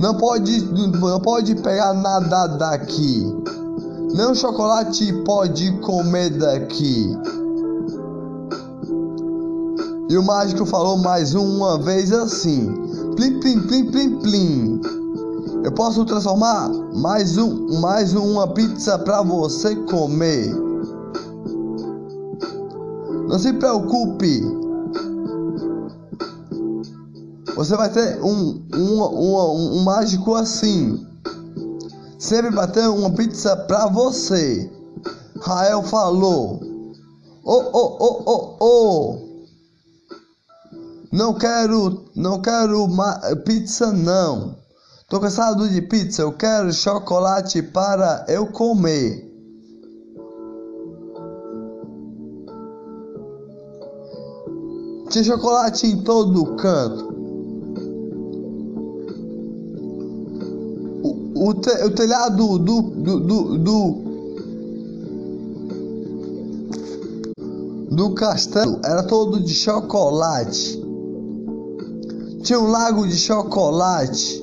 Não 0.00 0.14
pode, 0.16 0.60
não 1.00 1.20
pode 1.20 1.56
pegar 1.56 1.92
nada 1.92 2.46
daqui. 2.46 3.26
Nem 4.14 4.34
chocolate 4.34 5.12
pode 5.24 5.72
comer 5.80 6.30
daqui. 6.30 7.16
E 10.08 10.16
o 10.16 10.22
mágico 10.22 10.64
falou 10.64 10.98
mais 10.98 11.34
uma 11.34 11.78
vez 11.78 12.12
assim: 12.12 12.72
Plim, 13.16 13.40
plim, 13.40 13.60
plim, 13.66 13.90
plim, 13.90 14.18
plim. 14.20 14.80
Eu 15.64 15.72
posso 15.72 16.04
transformar 16.04 16.70
mais, 16.94 17.36
um, 17.36 17.80
mais 17.80 18.14
uma 18.14 18.46
pizza 18.46 18.98
para 18.98 19.22
você 19.22 19.74
comer. 19.74 20.54
Não 23.28 23.38
se 23.38 23.52
preocupe. 23.52 24.67
Você 27.58 27.76
vai 27.76 27.90
ter 27.90 28.22
um, 28.22 28.68
um, 28.72 29.02
um, 29.02 29.78
um 29.78 29.82
mágico 29.82 30.36
assim. 30.36 31.04
Sempre 32.16 32.54
vai 32.54 32.70
ter 32.70 32.86
uma 32.86 33.10
pizza 33.10 33.56
para 33.56 33.88
você. 33.88 34.70
Rael 35.40 35.82
falou. 35.82 36.60
Oh, 37.44 37.70
oh, 37.72 37.96
oh, 37.98 38.22
oh, 38.26 38.56
oh. 38.60 39.18
Não 41.10 41.34
quero, 41.34 42.04
não 42.14 42.40
quero 42.40 42.86
pizza 43.44 43.90
não. 43.92 44.54
Tô 45.08 45.18
cansado 45.18 45.68
de 45.68 45.82
pizza, 45.82 46.22
eu 46.22 46.32
quero 46.34 46.72
chocolate 46.72 47.60
para 47.60 48.24
eu 48.28 48.46
comer. 48.52 49.28
Tinha 55.10 55.24
chocolate 55.24 55.88
em 55.88 56.04
todo 56.04 56.54
canto. 56.54 57.17
O, 61.40 61.54
te, 61.54 61.70
o 61.84 61.90
telhado 61.90 62.58
do, 62.58 62.82
do, 62.82 63.20
do, 63.20 63.58
do, 63.58 64.08
do 67.92 68.14
castelo 68.14 68.80
era 68.84 69.04
todo 69.04 69.38
de 69.38 69.54
chocolate. 69.54 70.82
Tinha 72.42 72.58
um 72.58 72.66
lago 72.66 73.06
de 73.06 73.16
chocolate. 73.16 74.42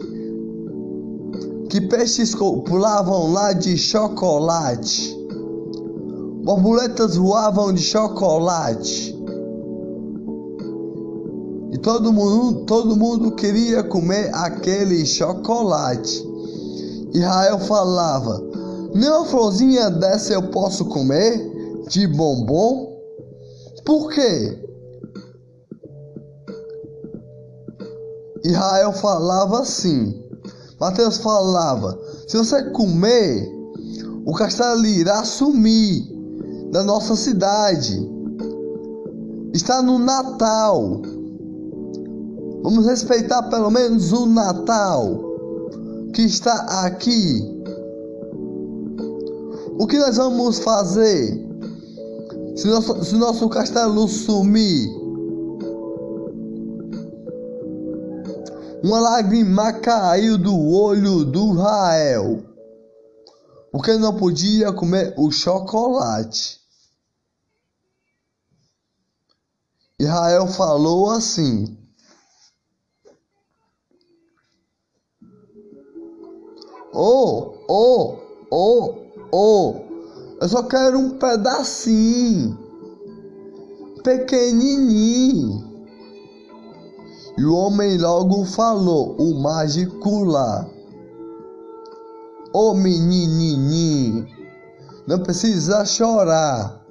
Que 1.70 1.82
peixes 1.82 2.34
pulavam 2.34 3.34
lá 3.34 3.52
de 3.52 3.78
chocolate. 3.78 5.14
Borboletas 6.46 7.18
voavam 7.18 7.74
de 7.74 7.82
chocolate. 7.82 9.14
E 11.74 11.78
todo 11.78 12.14
mundo, 12.14 12.64
todo 12.66 12.96
mundo 12.96 13.32
queria 13.32 13.84
comer 13.84 14.34
aquele 14.34 15.06
chocolate. 15.06 16.35
Israel 17.16 17.60
falava: 17.60 18.44
Nem 18.94 19.10
uma 19.10 19.26
florzinha 19.26 19.90
dessa 19.90 20.34
eu 20.34 20.50
posso 20.50 20.84
comer 20.86 21.86
de 21.88 22.06
bombom? 22.08 22.94
Por 23.86 24.10
quê? 24.12 24.62
Israel 28.44 28.92
falava 28.94 29.62
assim. 29.62 30.22
Mateus 30.78 31.18
falava: 31.18 31.98
Se 32.28 32.38
você 32.38 32.70
comer, 32.72 33.50
o 34.26 34.34
castelo 34.34 34.86
irá 34.86 35.24
sumir 35.24 36.04
da 36.72 36.84
nossa 36.84 37.16
cidade. 37.16 37.98
Está 39.54 39.82
no 39.82 39.98
Natal. 39.98 41.02
Vamos 42.62 42.86
respeitar 42.86 43.44
pelo 43.44 43.70
menos 43.70 44.12
o 44.12 44.26
Natal 44.26 45.25
que 46.16 46.22
está 46.22 46.86
aqui. 46.86 47.42
O 49.78 49.86
que 49.86 50.00
nós 50.00 50.16
vamos 50.16 50.60
fazer 50.60 51.46
se 52.56 52.68
nosso, 52.70 53.04
se 53.04 53.16
nosso 53.16 53.50
castelo 53.50 54.08
sumir? 54.08 54.90
Uma 58.82 59.00
lágrima 59.00 59.74
caiu 59.74 60.38
do 60.38 60.58
olho 60.58 61.26
do 61.26 61.52
Rael, 61.52 62.46
porque 63.72 63.98
não 63.98 64.16
podia 64.16 64.72
comer 64.72 65.14
o 65.18 65.30
chocolate. 65.32 66.62
Israel 70.00 70.48
falou 70.48 71.10
assim: 71.10 71.78
Oh, 76.94 77.54
oh, 77.68 78.18
oh, 78.52 78.96
oh, 79.32 79.76
eu 80.42 80.50
só 80.50 80.64
quero 80.64 80.98
um 81.00 81.12
pedacinho, 81.18 82.58
pequenininho. 84.04 85.76
E 87.38 87.44
o 87.44 87.54
homem 87.54 87.98
logo 87.98 88.46
falou, 88.46 89.16
o 89.20 89.42
mágico 89.42 90.24
lá. 90.24 90.70
Oh, 92.54 92.74
menininho, 92.74 94.26
não 95.06 95.20
precisa 95.20 95.84
chorar. 95.84 96.86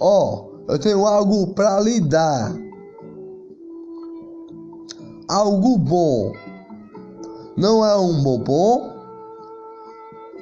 Ó, 0.00 0.34
oh, 0.34 0.72
eu 0.72 0.78
tenho 0.78 1.06
algo 1.06 1.54
para 1.54 1.78
lhe 1.80 2.00
dar. 2.00 2.52
Algo 5.28 5.76
bom. 5.78 6.32
Não 7.56 7.84
é 7.84 7.94
um 7.96 8.22
bombom, 8.22 8.92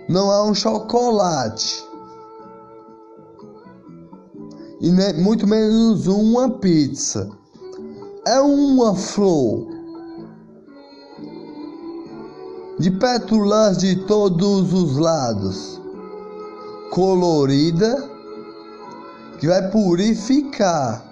não 0.09 0.33
é 0.33 0.43
um 0.45 0.55
chocolate. 0.55 1.85
E 4.81 4.91
muito 5.21 5.47
menos 5.47 6.07
uma 6.07 6.51
pizza. 6.51 7.29
É 8.27 8.41
uma 8.41 8.95
flor. 8.95 9.67
De 12.79 12.91
pétalas 12.93 13.79
de 13.79 13.97
todos 14.07 14.73
os 14.73 14.97
lados, 14.97 15.81
colorida, 16.91 18.09
que 19.39 19.49
vai 19.49 19.69
purificar 19.71 21.05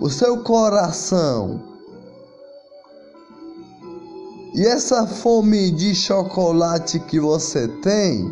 o 0.00 0.08
seu 0.08 0.42
coração 0.42 1.67
e 4.54 4.66
essa 4.66 5.06
fome 5.06 5.70
de 5.70 5.94
chocolate 5.94 6.98
que 7.00 7.20
você 7.20 7.68
tem 7.68 8.30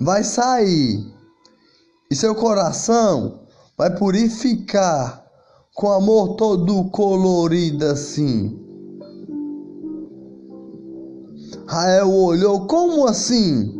vai 0.00 0.22
sair 0.22 1.04
e 2.10 2.14
seu 2.14 2.34
coração 2.34 3.40
vai 3.76 3.94
purificar 3.96 5.24
com 5.74 5.90
amor 5.90 6.36
todo 6.36 6.84
colorido 6.90 7.84
assim. 7.84 8.58
Rael 11.66 12.10
olhou, 12.10 12.66
como 12.66 13.06
assim? 13.06 13.74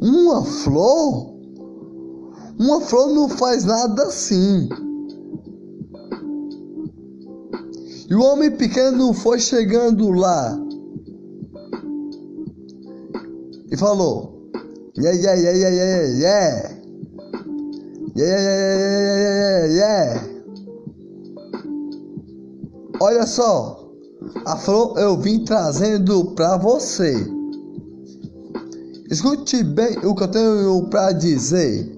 Uma 0.00 0.42
flor? 0.44 1.34
Uma 2.58 2.80
flor 2.80 3.10
não 3.10 3.28
faz 3.28 3.64
nada 3.64 4.04
assim. 4.04 4.68
E 8.10 8.14
o 8.14 8.22
homem 8.24 8.50
pequeno 8.50 9.14
foi 9.14 9.38
chegando 9.38 10.10
lá 10.10 10.60
e 13.70 13.76
falou: 13.76 14.50
Yeah, 14.98 15.16
yeah, 15.16 15.40
yeah, 15.40 15.56
yeah, 15.56 15.74
yeah, 15.76 16.18
yeah. 16.18 16.80
Yeah, 18.16 18.40
yeah, 18.42 18.66
yeah, 19.16 19.66
yeah, 19.66 20.30
Olha 23.00 23.24
só, 23.24 23.88
a 24.44 24.56
flor 24.56 24.98
eu 24.98 25.16
vim 25.16 25.44
trazendo 25.44 26.34
pra 26.34 26.56
você. 26.56 27.14
Escute 29.08 29.62
bem 29.62 29.96
o 30.04 30.16
que 30.16 30.24
eu 30.24 30.28
tenho 30.28 30.88
pra 30.90 31.12
dizer. 31.12 31.96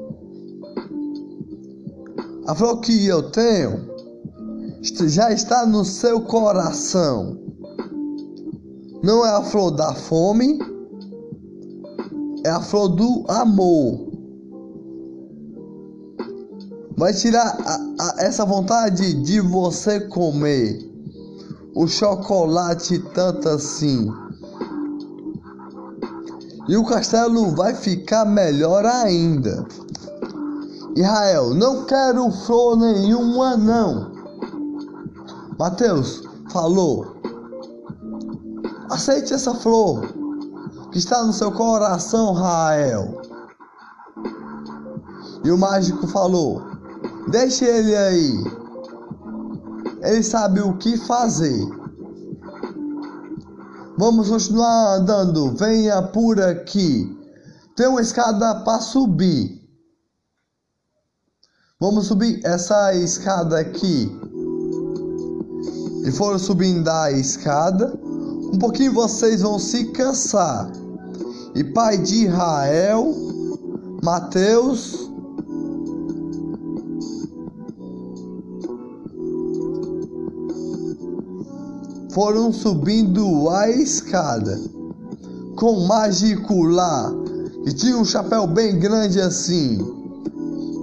A 2.47 2.55
flor 2.55 2.81
que 2.81 3.07
eu 3.07 3.31
tenho 3.31 3.92
já 4.83 5.31
está 5.31 5.65
no 5.65 5.85
seu 5.85 6.21
coração. 6.23 7.39
Não 9.03 9.25
é 9.25 9.31
a 9.31 9.43
flor 9.43 9.71
da 9.71 9.95
fome, 9.95 10.59
é 12.45 12.51
a 12.51 12.61
flor 12.61 12.89
do 12.89 13.25
amor. 13.29 14.11
Vai 16.97 17.13
tirar 17.13 17.57
a, 17.65 17.75
a, 18.01 18.23
essa 18.23 18.45
vontade 18.45 19.15
de 19.23 19.41
você 19.41 20.01
comer 20.01 20.89
o 21.75 21.87
chocolate 21.87 22.99
tanto 23.15 23.49
assim. 23.49 24.09
E 26.69 26.77
o 26.77 26.85
castelo 26.85 27.51
vai 27.57 27.75
ficar 27.75 28.25
melhor 28.25 28.85
ainda. 28.85 29.67
Israel, 30.95 31.55
não 31.55 31.85
quero 31.85 32.31
flor 32.31 32.77
nenhuma 32.77 33.57
não. 33.57 34.12
Mateus 35.63 36.25
falou: 36.51 37.19
Aceite 38.91 39.33
essa 39.33 39.55
flor 39.55 40.13
que 40.91 40.99
está 40.99 41.23
no 41.23 41.33
seu 41.33 41.53
coração, 41.53 42.33
Rael. 42.33 43.23
E 45.45 45.53
o 45.53 45.57
mágico 45.57 46.09
falou: 46.09 46.63
Deixe 47.31 47.65
ele 47.65 47.95
aí. 47.95 48.45
Ele 50.03 50.25
sabe 50.25 50.61
o 50.61 50.77
que 50.79 50.97
fazer. 50.97 51.65
Vamos 53.97 54.31
continuar 54.31 54.97
andando. 54.97 55.53
Venha 55.53 56.03
por 56.03 56.41
aqui. 56.41 57.07
Tem 57.77 57.87
uma 57.87 58.03
escada 58.03 58.65
para 58.65 58.81
subir. 58.81 59.63
Vamos 61.79 62.09
subir 62.09 62.41
essa 62.45 62.93
escada 62.97 63.61
aqui 63.61 64.11
e 66.03 66.11
foram 66.11 66.39
subindo 66.39 66.89
a 66.89 67.13
escada, 67.13 67.99
um 68.05 68.59
pouquinho 68.59 68.93
vocês 68.93 69.41
vão 69.43 69.59
se 69.59 69.87
cansar. 69.93 70.71
E 71.55 71.63
pai 71.63 71.99
de 71.99 72.27
Israel, 72.27 73.15
Mateus, 74.03 75.11
foram 82.13 82.53
subindo 82.53 83.49
a 83.49 83.71
escada 83.71 84.59
com 85.57 85.79
o 85.79 85.87
mágico 85.87 86.65
lá, 86.65 87.13
que 87.65 87.73
tinha 87.73 87.97
um 87.97 88.05
chapéu 88.05 88.47
bem 88.47 88.79
grande 88.79 89.21
assim, 89.21 89.79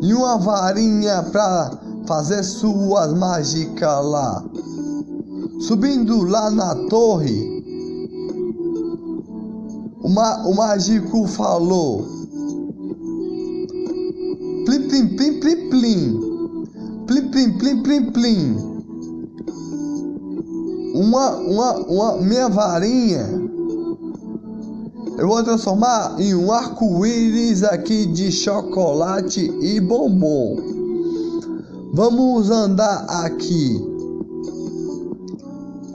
e 0.02 0.14
uma 0.14 0.38
varinha 0.38 1.24
para 1.24 1.78
fazer 2.08 2.44
suas 2.44 3.14
mágicas 3.14 4.06
lá. 4.06 4.44
Subindo 5.60 6.24
lá 6.24 6.50
na 6.50 6.74
torre, 6.88 7.62
o, 10.02 10.08
o 10.08 10.56
mágico 10.56 11.28
falou: 11.28 12.06
Plim, 14.66 14.88
plim, 14.88 15.08
plim, 15.18 15.40
plim, 15.42 15.70
plim. 15.70 16.20
Plim, 17.06 17.28
plim, 17.30 17.58
plim, 17.58 17.84
plim, 17.84 18.12
plim. 18.12 18.56
Uma, 20.96 21.36
uma, 21.36 21.74
uma, 21.88 22.18
minha 22.22 22.48
varinha. 22.48 23.28
Eu 25.18 25.28
vou 25.28 25.44
transformar 25.44 26.16
em 26.22 26.34
um 26.36 26.54
arco-íris 26.54 27.64
aqui 27.64 28.06
de 28.06 28.32
chocolate 28.32 29.54
e 29.62 29.82
bombom. 29.82 30.56
Vamos 31.94 32.50
andar 32.50 33.06
aqui 33.10 33.89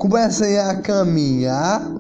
comecem 0.04 0.58
a 0.58 0.82
caminhar 0.82 1.90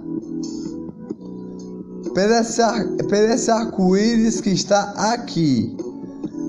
por 2.12 3.14
esse 3.14 3.50
arco-íris 3.50 4.42
que 4.42 4.50
está 4.50 4.90
aqui. 5.14 5.74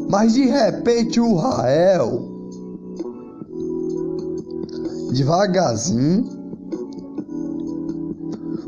Mas 0.09 0.33
de 0.33 0.47
repente 0.47 1.21
o 1.21 1.33
Rael, 1.35 2.27
devagarzinho, 5.13 6.25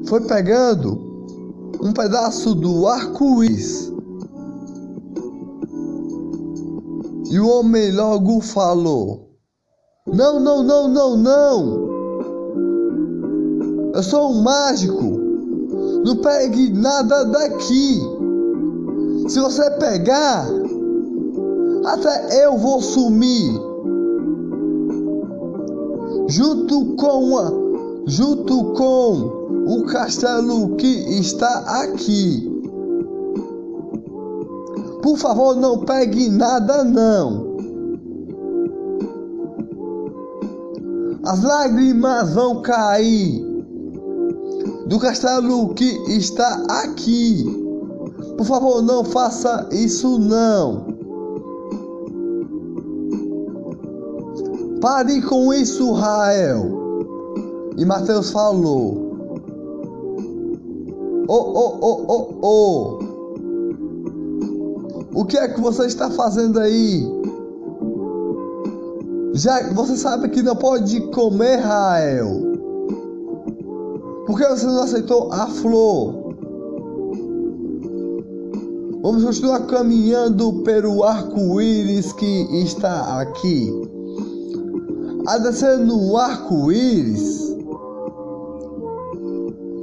foi 0.07 0.21
pegando 0.21 0.97
um 1.81 1.91
pedaço 1.91 2.55
do 2.55 2.87
arco-íris. 2.87 3.91
E 7.29 7.37
o 7.37 7.49
homem 7.49 7.91
logo 7.91 8.39
falou: 8.39 9.29
Não, 10.07 10.39
não, 10.39 10.63
não, 10.63 10.87
não, 10.87 11.17
não. 11.17 11.86
Eu 13.97 14.03
sou 14.03 14.29
um 14.29 14.43
mágico. 14.43 15.03
Não 16.05 16.17
pegue 16.17 16.71
nada 16.71 17.23
daqui. 17.23 17.99
Se 19.27 19.39
você 19.39 19.71
pegar, 19.71 20.47
até 21.83 22.45
eu 22.45 22.59
vou 22.59 22.79
sumir. 22.79 23.59
Junto 26.27 26.95
com 26.95 27.39
a, 27.39 27.51
junto 28.05 28.65
com 28.75 29.65
o 29.65 29.85
castelo 29.87 30.75
que 30.75 31.17
está 31.19 31.81
aqui. 31.81 32.53
Por 35.01 35.17
favor, 35.17 35.55
não 35.55 35.79
pegue 35.79 36.29
nada 36.29 36.83
não. 36.83 37.47
As 41.25 41.41
lágrimas 41.41 42.31
vão 42.35 42.61
cair 42.61 43.46
do 44.87 44.99
castelo 44.99 45.73
que 45.73 45.85
está 46.07 46.63
aqui. 46.69 47.45
Por 48.37 48.45
favor, 48.45 48.81
não 48.81 49.03
faça 49.03 49.67
isso 49.71 50.17
não. 50.17 50.85
Pare 54.79 55.21
com 55.23 55.53
isso, 55.53 55.91
Rael. 55.91 56.71
E 57.77 57.85
Mateus 57.85 58.31
falou: 58.31 59.07
Ô, 61.27 61.33
ô, 61.33 61.77
ô, 61.81 62.05
ô, 62.07 62.35
ô, 62.41 62.99
o 65.15 65.25
que 65.25 65.37
é 65.37 65.47
que 65.47 65.59
você 65.59 65.87
está 65.87 66.09
fazendo 66.11 66.59
aí? 66.59 67.05
Já 69.33 69.73
você 69.73 69.97
sabe 69.97 70.29
que 70.29 70.41
não 70.41 70.55
pode 70.55 71.01
comer, 71.11 71.57
Rael. 71.57 72.56
Por 74.27 74.37
que 74.37 74.45
você 74.45 74.65
não 74.65 74.83
aceitou 74.83 75.31
a 75.31 75.47
flor? 75.47 76.35
Vamos 79.01 79.23
continuar 79.23 79.65
caminhando 79.67 80.63
pelo 80.63 81.01
arco-íris 81.05 82.11
que 82.11 82.25
está 82.61 83.21
aqui. 83.21 83.71
A 85.25 85.37
descer 85.37 85.77
no 85.77 86.17
arco-íris. 86.17 87.55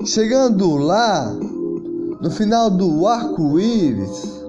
Chegando 0.04 0.76
lá, 0.76 1.32
no 2.20 2.30
final 2.30 2.68
do 2.68 3.06
arco-íris, 3.06 4.44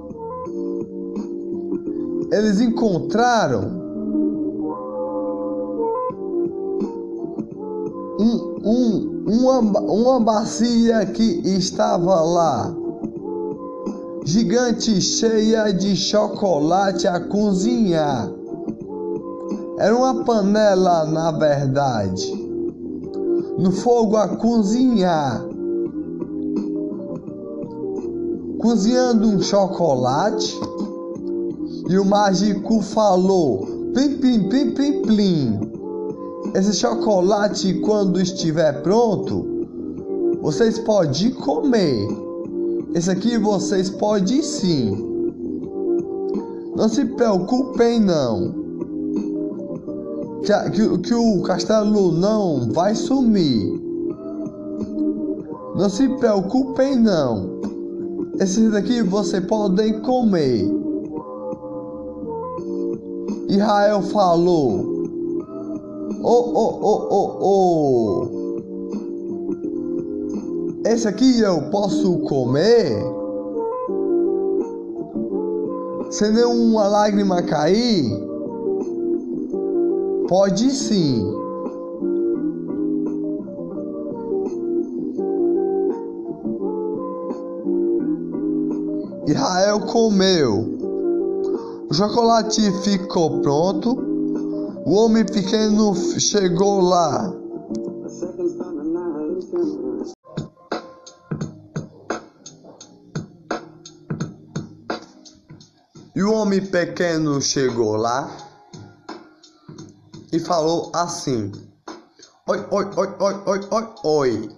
eles 2.34 2.60
encontraram 2.60 3.86
um, 8.20 8.60
um, 8.66 9.15
uma, 9.26 9.60
uma 9.60 10.20
bacia 10.20 11.06
que 11.08 11.42
estava 11.44 12.22
lá 12.22 12.76
gigante 14.24 15.02
cheia 15.02 15.72
de 15.72 15.96
chocolate 15.96 17.08
a 17.08 17.20
cozinhar. 17.20 18.32
Era 19.78 19.96
uma 19.96 20.24
panela, 20.24 21.06
na 21.06 21.32
verdade, 21.32 22.32
no 23.58 23.72
fogo 23.72 24.16
a 24.18 24.28
cozinhar. 24.30 25.46
Cozinhando 28.60 29.28
um 29.28 29.42
chocolate, 29.42 30.60
e 31.88 32.00
o 32.00 32.06
mágico 32.06 32.82
falou: 32.82 33.92
Plim, 33.94 34.18
plim, 34.18 34.50
plim, 34.50 34.72
plim, 34.72 35.02
plim. 35.04 35.65
Esse 36.56 36.72
chocolate, 36.72 37.74
quando 37.82 38.18
estiver 38.18 38.82
pronto, 38.82 39.46
vocês 40.42 40.80
podem 40.80 41.32
comer. 41.32 42.08
Esse 42.94 43.12
aqui 43.12 43.38
vocês 43.38 43.90
podem 43.90 44.42
sim. 44.42 44.96
Não 46.74 46.88
se 46.88 47.04
preocupem 47.04 48.00
não. 48.00 48.54
Que, 50.46 50.70
que, 50.72 50.98
que 51.00 51.14
o 51.14 51.42
castelo 51.42 52.14
não 52.14 52.72
vai 52.72 52.96
sumir. 52.96 53.78
Não 55.76 55.90
se 55.90 56.08
preocupem 56.08 56.96
não. 56.96 57.60
Esses 58.40 58.72
daqui 58.72 59.04
vocês 59.04 59.44
podem 59.46 60.00
comer. 60.00 60.72
Israel 63.50 64.02
falou: 64.04 64.95
Oh, 66.28 66.52
oh, 66.56 67.08
oh, 67.12 67.38
oh. 67.40 68.58
Esse 70.84 71.08
aqui 71.08 71.40
eu 71.40 71.70
posso 71.70 72.18
comer? 72.22 72.98
Sem 76.10 76.34
nenhuma 76.34 76.88
lágrima 76.88 77.44
cair? 77.44 78.10
Pode 80.28 80.72
sim. 80.72 81.32
Israel 89.28 89.82
comeu. 89.82 90.74
O 91.88 91.94
chocolate 91.94 92.72
ficou 92.82 93.42
pronto. 93.42 94.15
O 94.88 94.94
homem 94.98 95.26
pequeno 95.26 95.96
chegou 96.20 96.80
lá. 96.80 97.34
E 106.16 106.22
o 106.22 106.32
homem 106.32 106.64
pequeno 106.64 107.42
chegou 107.42 107.96
lá 107.96 108.30
e 110.32 110.40
falou 110.40 110.92
assim: 110.94 111.52
Oi, 112.48 112.64
oi, 112.70 112.86
oi, 112.96 113.16
oi, 113.20 113.44
oi, 113.48 113.68
oi, 113.72 113.88
oi. 114.04 114.50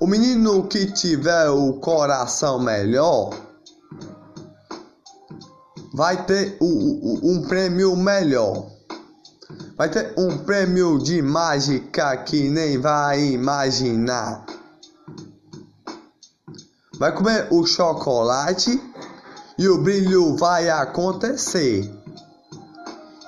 O 0.00 0.06
menino 0.06 0.66
que 0.66 0.90
tiver 0.90 1.50
o 1.50 1.74
coração 1.74 2.58
melhor 2.58 3.41
vai 5.92 6.24
ter 6.24 6.56
um 6.60 7.42
prêmio 7.46 7.94
melhor. 7.96 8.66
Vai 9.76 9.90
ter 9.90 10.14
um 10.16 10.38
prêmio 10.38 10.98
de 10.98 11.20
mágica 11.20 12.16
que 12.18 12.48
nem 12.48 12.78
vai 12.78 13.20
imaginar. 13.20 14.44
Vai 16.98 17.12
comer 17.14 17.48
o 17.50 17.66
chocolate 17.66 18.80
e 19.58 19.68
o 19.68 19.82
brilho 19.82 20.36
vai 20.36 20.70
acontecer 20.70 21.92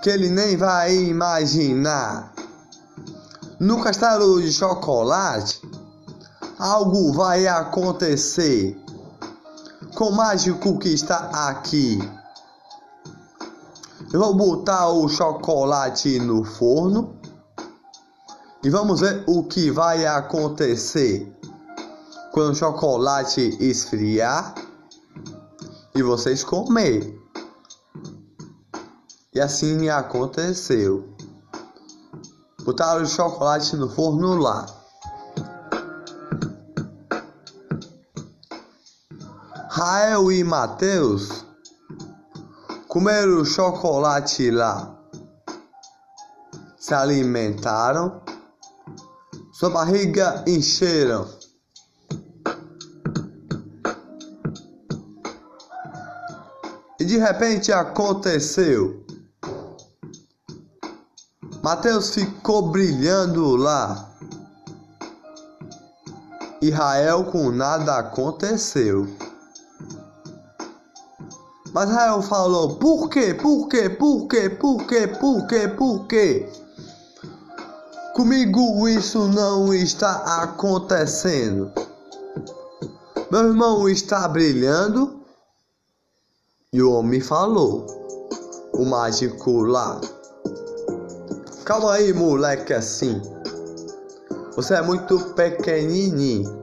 que 0.03 0.11
ele 0.11 0.29
nem 0.29 0.57
vai 0.57 0.95
imaginar. 0.95 2.33
No 3.59 3.83
castelo 3.83 4.41
de 4.41 4.53
chocolate, 4.53 5.61
algo 6.59 7.13
vai 7.13 7.47
acontecer 7.47 8.79
com 9.95 10.11
o 10.11 10.13
mágico 10.13 10.79
que 10.79 10.91
está 10.91 11.49
aqui. 11.49 11.99
Eu 14.15 14.21
vou 14.21 14.33
botar 14.33 14.91
o 14.91 15.09
chocolate 15.09 16.21
no 16.21 16.45
forno 16.45 17.19
e 18.63 18.71
vamos 18.71 19.01
ver 19.01 19.25
o 19.27 19.43
que 19.43 19.73
vai 19.73 20.07
acontecer 20.07 21.37
quando 22.31 22.53
o 22.53 22.55
chocolate 22.55 23.41
esfriar 23.59 24.55
e 25.97 26.01
vocês 26.01 26.45
comer. 26.45 27.21
E 29.35 29.41
assim 29.41 29.89
aconteceu. 29.89 31.13
Botaram 32.63 33.03
o 33.03 33.07
chocolate 33.07 33.75
no 33.75 33.91
forno 33.91 34.37
lá. 34.37 34.65
Rael 39.71 40.31
e 40.31 40.45
Mateus 40.45 41.44
comeram 42.95 43.41
o 43.41 43.45
chocolate 43.45 44.53
lá. 44.53 44.97
Se 46.79 46.95
alimentaram. 46.95 48.23
Sua 49.53 49.69
barriga 49.69 50.45
encheram. 50.47 51.29
E 57.01 57.05
de 57.05 57.19
repente 57.19 57.73
aconteceu. 57.73 59.05
Mateus 61.65 62.15
ficou 62.15 62.71
brilhando 62.71 63.57
lá. 63.57 64.09
Israel 66.63 67.25
com 67.25 67.51
nada 67.51 67.99
aconteceu. 67.99 69.09
Mas 71.75 71.91
Israel 71.91 72.23
falou: 72.23 72.77
Por 72.77 73.09
quê? 73.11 73.35
Por 73.35 73.69
quê? 73.69 73.91
Por 73.91 74.29
quê? 74.29 74.49
Por 74.49 74.87
quê? 74.87 75.09
Por 75.09 75.47
quê? 75.49 75.69
Por 75.69 76.07
quê? 76.07 76.49
Comigo 78.15 78.89
isso 78.89 79.27
não 79.27 79.75
está 79.75 80.41
acontecendo. 80.41 81.73
Meu 83.29 83.49
irmão 83.49 83.89
está 83.89 84.29
brilhando 84.29 85.21
e 86.73 86.81
o 86.81 86.93
homem 86.93 87.21
falou: 87.21 87.85
O 88.73 88.85
mágico 88.85 89.63
lá. 89.63 90.01
Calma 91.65 91.95
aí, 91.95 92.13
moleque, 92.13 92.73
assim. 92.73 93.21
Você 94.55 94.75
é 94.75 94.83
muito 94.83 95.19
pequenininho. 95.35 96.63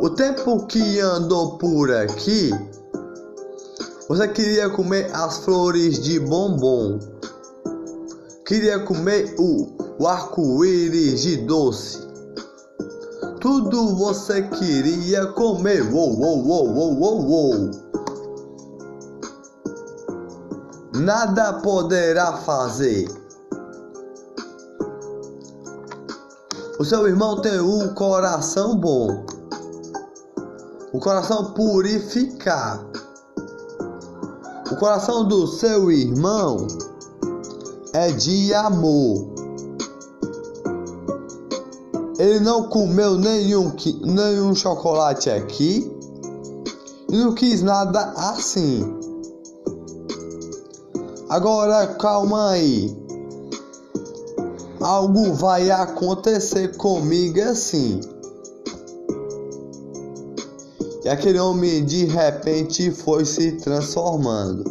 O 0.00 0.08
tempo 0.08 0.66
que 0.66 1.00
andou 1.00 1.58
por 1.58 1.92
aqui, 1.92 2.50
você 4.08 4.28
queria 4.28 4.70
comer 4.70 5.10
as 5.14 5.38
flores 5.38 6.00
de 6.00 6.18
bombom. 6.20 6.98
Queria 8.46 8.80
comer 8.80 9.34
o, 9.38 9.76
o 9.98 10.06
arco-íris 10.06 11.22
de 11.22 11.36
doce. 11.38 11.98
Tudo 13.40 13.96
você 13.96 14.42
queria 14.42 15.26
comer. 15.26 15.82
Uou, 15.92 16.18
uou, 16.20 16.46
uou, 16.46 16.68
uou, 16.74 17.00
uou, 17.00 17.28
uou. 17.28 17.92
nada 21.02 21.54
poderá 21.54 22.36
fazer. 22.38 23.08
O 26.78 26.84
seu 26.84 27.06
irmão 27.06 27.40
tem 27.40 27.60
um 27.60 27.94
coração 27.94 28.76
bom, 28.76 29.24
o 30.92 30.98
coração 30.98 31.52
purificar. 31.54 32.91
O 34.72 34.76
coração 34.76 35.28
do 35.28 35.46
seu 35.46 35.92
irmão 35.92 36.66
é 37.92 38.10
de 38.10 38.54
amor. 38.54 39.28
Ele 42.18 42.40
não 42.40 42.70
comeu 42.70 43.18
nenhum, 43.18 43.70
nenhum 44.00 44.54
chocolate 44.54 45.28
aqui 45.28 45.94
e 47.06 47.16
não 47.18 47.34
quis 47.34 47.60
nada 47.62 48.14
assim. 48.16 48.82
Agora 51.28 51.86
calma 51.88 52.52
aí. 52.52 52.96
Algo 54.80 55.34
vai 55.34 55.70
acontecer 55.70 56.78
comigo 56.78 57.42
assim. 57.42 58.00
E 61.04 61.08
aquele 61.08 61.38
homem 61.40 61.84
de 61.84 62.04
repente 62.04 62.92
foi 62.92 63.24
se 63.24 63.52
transformando. 63.52 64.64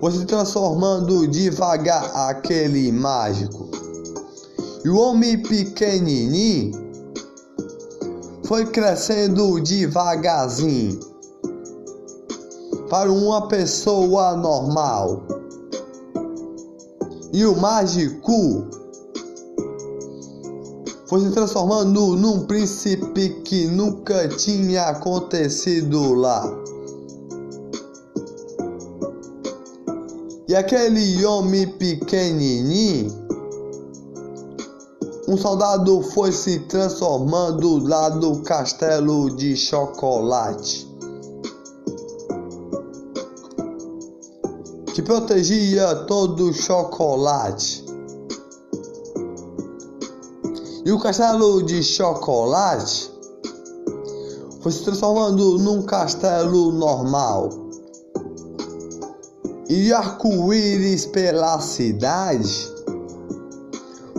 Foi 0.00 0.12
se 0.12 0.24
transformando 0.24 1.26
devagar 1.26 2.10
aquele 2.14 2.90
mágico. 2.90 3.68
E 4.82 4.88
o 4.88 4.96
homem 4.96 5.42
pequenininho 5.42 6.72
foi 8.44 8.64
crescendo 8.64 9.60
devagarzinho 9.60 11.00
para 12.88 13.12
uma 13.12 13.46
pessoa 13.46 14.34
normal. 14.34 15.22
E 17.30 17.44
o 17.44 17.54
mágico 17.54 18.77
foi 21.08 21.20
se 21.22 21.30
transformando 21.30 22.16
num 22.16 22.44
príncipe 22.44 23.40
que 23.42 23.66
nunca 23.66 24.28
tinha 24.28 24.84
acontecido 24.84 26.14
lá. 26.14 26.44
E 30.46 30.54
aquele 30.54 31.24
homem 31.24 31.66
pequenininho 31.66 33.28
um 35.28 35.36
soldado 35.36 36.00
foi 36.00 36.32
se 36.32 36.60
transformando 36.60 37.86
lá 37.86 38.08
do 38.08 38.40
castelo 38.40 39.28
de 39.36 39.54
chocolate. 39.56 40.88
Que 44.94 45.02
protegia 45.02 45.94
todo 46.06 46.48
o 46.48 46.54
chocolate. 46.54 47.87
E 50.88 50.90
o 50.90 50.98
castelo 50.98 51.62
de 51.62 51.82
chocolate 51.82 53.12
foi 54.62 54.72
se 54.72 54.84
transformando 54.84 55.58
num 55.58 55.82
castelo 55.82 56.72
normal. 56.72 57.50
E 59.68 59.92
arco-íris 59.92 61.04
pela 61.04 61.60
cidade 61.60 62.72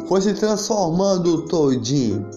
foi 0.08 0.22
se 0.22 0.36
transformando 0.36 1.48
todinho. 1.48 2.30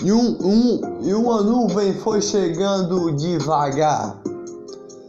E, 0.00 0.12
um, 0.12 0.38
um, 0.40 1.00
e 1.02 1.12
uma 1.12 1.42
nuvem 1.42 1.94
foi 1.94 2.22
chegando 2.22 3.10
devagar, 3.16 4.22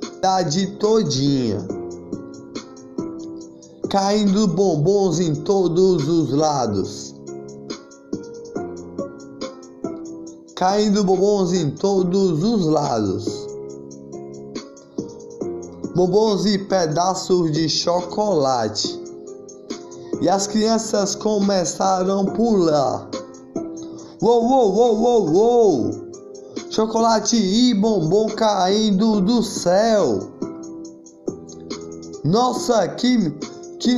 cidade 0.01 0.65
todinha, 0.77 1.59
caindo 3.89 4.47
bombons 4.47 5.19
em 5.19 5.33
todos 5.33 6.07
os 6.07 6.31
lados. 6.31 7.15
Caindo 10.55 11.03
bombons 11.03 11.53
em 11.53 11.71
todos 11.71 12.43
os 12.43 12.67
lados. 12.67 13.47
Bombons 15.95 16.45
e 16.45 16.59
pedaços 16.59 17.51
de 17.51 17.67
chocolate 17.67 18.99
e 20.21 20.29
as 20.29 20.45
crianças 20.45 21.15
começaram 21.15 22.21
a 22.21 22.31
pular. 22.31 23.09
Uou, 24.21 24.43
uou, 24.45 24.75
uou, 24.75 24.99
uou, 24.99 25.29
uou! 25.31 25.91
Chocolate 26.69 27.35
e 27.35 27.73
bombom 27.73 28.27
caindo 28.27 29.19
do 29.21 29.41
céu. 29.41 30.19
Nossa, 32.23 32.87
que, 32.89 33.33
que, 33.79 33.97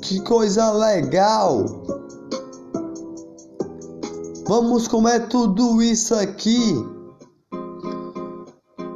que 0.00 0.20
coisa 0.20 0.70
legal! 0.72 1.66
Vamos 4.46 4.86
comer 4.86 5.26
tudo 5.28 5.82
isso 5.82 6.14
aqui. 6.14 6.72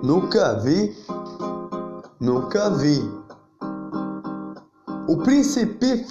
Nunca 0.02 0.54
vi, 0.60 0.96
nunca 2.20 2.70
vi. 2.70 3.20
O 5.08 5.16
príncipe 5.16 6.06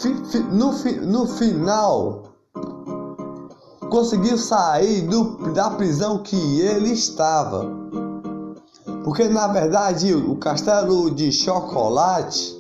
no, 0.52 0.74
no 1.08 1.26
final 1.26 2.24
conseguiu 3.90 4.38
sair 4.38 5.08
do, 5.08 5.54
da 5.54 5.70
prisão 5.72 6.22
que 6.22 6.60
ele 6.60 6.92
estava. 6.92 7.66
Porque 9.06 9.30
na 9.30 9.48
verdade 9.48 10.14
o 10.14 10.36
castelo 10.36 11.10
de 11.10 11.32
chocolate 11.32 12.59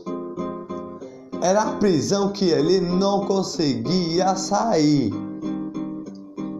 era 1.42 1.62
a 1.62 1.72
prisão 1.74 2.32
que 2.32 2.50
ele 2.50 2.80
não 2.82 3.26
conseguia 3.26 4.36
sair. 4.36 5.14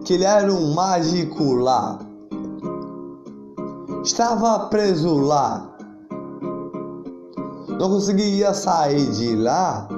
Que 0.04 0.14
ele 0.14 0.24
era 0.24 0.52
um 0.52 0.74
mágico 0.74 1.54
lá. 1.54 1.98
Estava 4.02 4.66
preso 4.66 5.18
lá 5.18 5.70
não 7.80 7.88
conseguia 7.88 8.52
sair 8.52 9.10
de 9.12 9.34
lá 9.34 9.88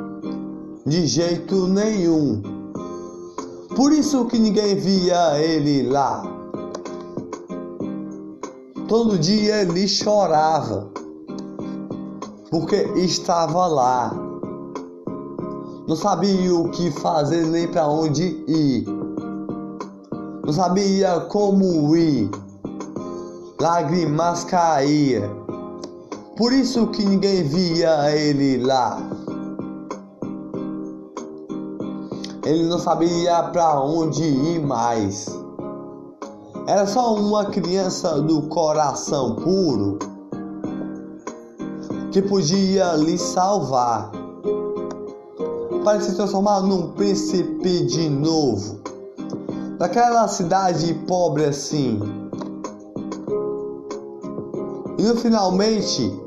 de 0.87 1.05
jeito 1.05 1.67
nenhum. 1.67 2.41
Por 3.75 3.93
isso 3.93 4.25
que 4.27 4.39
ninguém 4.39 4.77
via 4.77 5.41
ele 5.41 5.89
lá. 5.89 6.23
Todo 8.87 9.19
dia 9.19 9.63
ele 9.63 9.89
chorava, 9.89 10.93
porque 12.53 12.77
estava 12.95 13.67
lá. 13.67 14.22
Não 15.89 15.97
sabia 15.97 16.55
o 16.55 16.71
que 16.71 16.91
fazer 16.91 17.47
nem 17.47 17.69
para 17.69 17.89
onde 17.89 18.45
ir. 18.47 18.85
Não 20.45 20.53
sabia 20.53 21.21
como 21.29 21.97
ir. 21.97 22.31
Lágrimas 23.61 24.45
caíam 24.45 25.43
por 26.37 26.51
isso 26.51 26.87
que 26.89 27.05
ninguém 27.05 27.43
via 27.45 28.11
ele 28.11 28.65
lá. 28.65 28.99
Ele 32.45 32.65
não 32.65 32.79
sabia 32.79 33.43
para 33.45 33.81
onde 33.81 34.25
ir 34.25 34.61
mais. 34.61 35.27
Era 36.67 36.87
só 36.87 37.15
uma 37.15 37.45
criança 37.45 38.21
do 38.23 38.43
coração 38.49 39.37
puro 39.37 39.99
que 42.11 42.23
podia 42.23 42.95
lhe 42.95 43.19
salvar 43.19 44.11
para 45.83 46.01
se 46.01 46.15
transformar 46.15 46.63
num 46.63 46.93
príncipe 46.93 47.85
de 47.87 48.09
novo. 48.09 48.81
Daquela 49.79 50.29
cidade 50.29 50.95
pobre 51.07 51.45
assim. 51.45 52.01
E 54.99 55.17
finalmente 55.17 56.21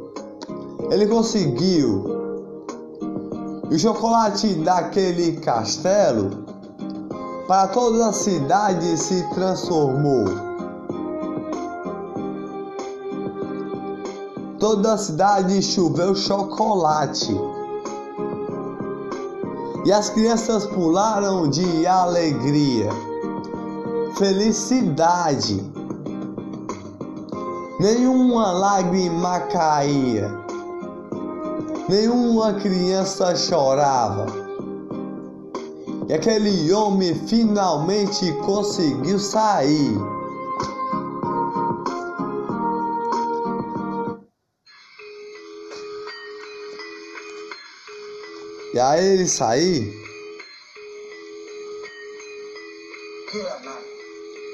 ele 0.91 1.07
conseguiu. 1.07 2.13
o 3.71 3.79
chocolate 3.79 4.53
daquele 4.55 5.37
castelo 5.37 6.45
para 7.47 7.67
toda 7.69 8.07
a 8.07 8.13
cidade 8.13 8.97
se 8.97 9.23
transformou. 9.33 10.25
Toda 14.59 14.93
a 14.93 14.97
cidade 14.97 15.61
choveu 15.61 16.15
chocolate. 16.15 17.35
E 19.85 19.91
as 19.91 20.09
crianças 20.09 20.65
pularam 20.65 21.47
de 21.47 21.85
alegria, 21.85 22.89
felicidade. 24.17 25.63
Nenhuma 27.79 28.51
lágrima 28.51 29.39
caía 29.41 30.45
nenhuma 31.87 32.53
criança 32.53 33.35
chorava. 33.35 34.25
E 36.07 36.13
aquele 36.13 36.71
homem 36.71 37.15
finalmente 37.27 38.31
conseguiu 38.45 39.19
sair. 39.19 40.14
E 48.75 48.79
aí 48.79 49.05
ele 49.13 49.25
sair, 49.25 50.05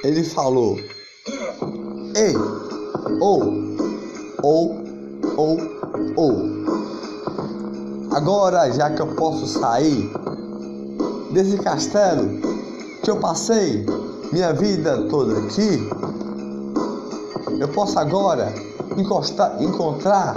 Ele 0.03 0.23
falou: 0.23 0.77
Ei, 2.15 2.35
ou, 3.19 3.43
ou, 4.43 4.75
ou, 5.37 5.57
ou. 6.15 6.51
Agora, 8.11 8.71
já 8.71 8.91
que 8.91 9.01
eu 9.01 9.07
posso 9.15 9.47
sair 9.47 10.11
desse 11.31 11.57
castelo 11.57 12.29
que 13.03 13.09
eu 13.09 13.17
passei 13.17 13.83
minha 14.31 14.53
vida 14.53 15.07
toda 15.09 15.39
aqui, 15.39 15.89
eu 17.59 17.67
posso 17.69 17.97
agora 17.97 18.53
encostar, 18.95 19.59
encontrar 19.63 20.35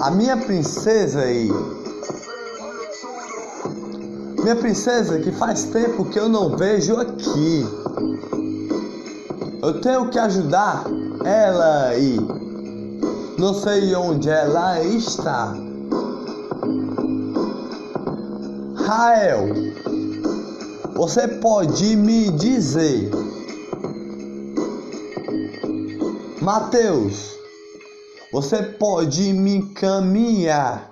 a 0.00 0.10
minha 0.12 0.36
princesa 0.36 1.22
aí. 1.22 1.50
Minha 4.48 4.60
princesa 4.62 5.18
que 5.18 5.30
faz 5.30 5.64
tempo 5.64 6.06
que 6.06 6.18
eu 6.18 6.26
não 6.26 6.56
vejo 6.56 6.96
aqui. 6.96 7.66
Eu 9.60 9.78
tenho 9.82 10.08
que 10.08 10.18
ajudar 10.18 10.86
ela 11.22 11.88
aí. 11.88 12.16
Não 13.38 13.52
sei 13.52 13.94
onde 13.94 14.30
ela 14.30 14.82
está. 14.82 15.54
Rael, 18.86 19.48
você 20.96 21.28
pode 21.28 21.94
me 21.94 22.30
dizer, 22.30 23.10
Mateus, 26.40 27.36
você 28.32 28.62
pode 28.62 29.30
me 29.34 29.56
encaminhar 29.56 30.87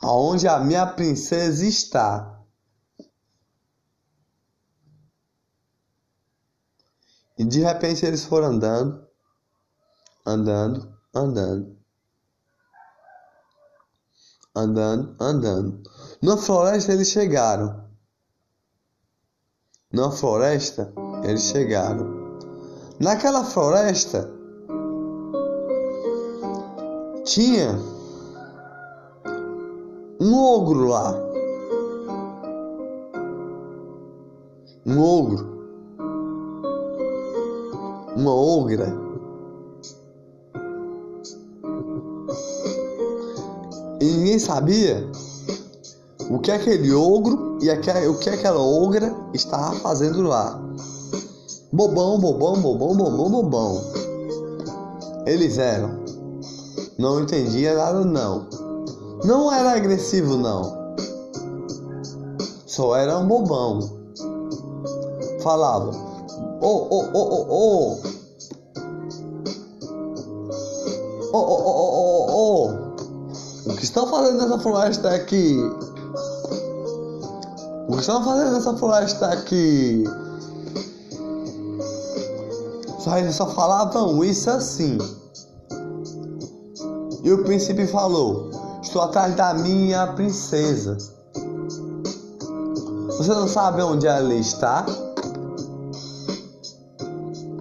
aonde 0.00 0.48
a 0.48 0.58
minha 0.58 0.86
princesa 0.86 1.66
está? 1.66 2.40
E 7.38 7.44
de 7.44 7.60
repente 7.60 8.04
eles 8.04 8.24
foram 8.24 8.48
andando, 8.48 9.06
andando, 10.26 10.94
andando, 11.14 11.78
andando, 14.54 15.16
andando. 15.18 15.82
Na 16.22 16.36
floresta 16.36 16.92
eles 16.92 17.08
chegaram. 17.08 17.88
Na 19.92 20.10
floresta 20.10 20.92
eles 21.24 21.44
chegaram. 21.44 22.38
Naquela 23.00 23.42
floresta 23.42 24.30
tinha 27.24 27.99
um 30.20 30.34
ogro 30.34 30.86
lá. 30.86 31.18
Um 34.84 35.00
ogro. 35.00 35.60
Uma 38.16 38.34
ogra. 38.34 38.94
E 43.98 44.04
ninguém 44.04 44.38
sabia 44.38 45.10
o 46.28 46.38
que 46.38 46.50
aquele 46.50 46.92
ogro 46.92 47.58
e 47.62 47.70
o 47.70 48.18
que 48.18 48.28
aquela 48.28 48.60
ogra 48.60 49.14
estava 49.32 49.74
fazendo 49.76 50.22
lá. 50.22 50.60
Bobão, 51.72 52.18
bobão, 52.18 52.60
bobão, 52.60 52.94
bobão, 52.94 53.30
bobão. 53.30 53.80
Eles 55.24 55.56
eram. 55.56 56.00
Não 56.98 57.20
entendia 57.20 57.74
nada 57.74 58.04
não. 58.04 58.59
Não 59.24 59.52
era 59.52 59.76
agressivo 59.76 60.36
não. 60.36 60.94
Só 62.66 62.96
era 62.96 63.18
um 63.18 63.26
bobão. 63.26 63.80
Falava. 65.42 65.90
Oh, 66.62 66.86
oh, 66.90 67.10
oh, 67.12 67.46
oh. 67.50 68.00
Oh, 71.32 71.38
oh, 71.38 71.62
oh, 71.66 71.90
oh, 71.92 72.26
oh, 72.28 72.76
oh. 73.66 73.70
O 73.70 73.76
que 73.76 73.84
estão 73.84 74.06
fazendo 74.06 74.38
nessa 74.38 74.58
floresta 74.58 75.10
aqui? 75.10 75.56
O 77.88 77.92
que 77.92 78.00
estão 78.00 78.24
fazendo 78.24 78.52
nessa 78.52 78.76
floresta 78.76 79.26
aqui? 79.26 80.04
Só 82.98 83.18
eles 83.18 83.34
só 83.34 83.46
falavam 83.46 84.24
isso 84.24 84.50
assim. 84.50 84.98
E 87.22 87.32
o 87.32 87.44
príncipe 87.44 87.86
falou: 87.86 88.49
Estou 88.82 89.02
atrás 89.02 89.34
da 89.36 89.54
minha 89.54 90.06
princesa. 90.08 90.96
Você 93.08 93.34
não 93.34 93.46
sabe 93.46 93.82
onde 93.82 94.06
ela 94.06 94.32
está? 94.34 94.86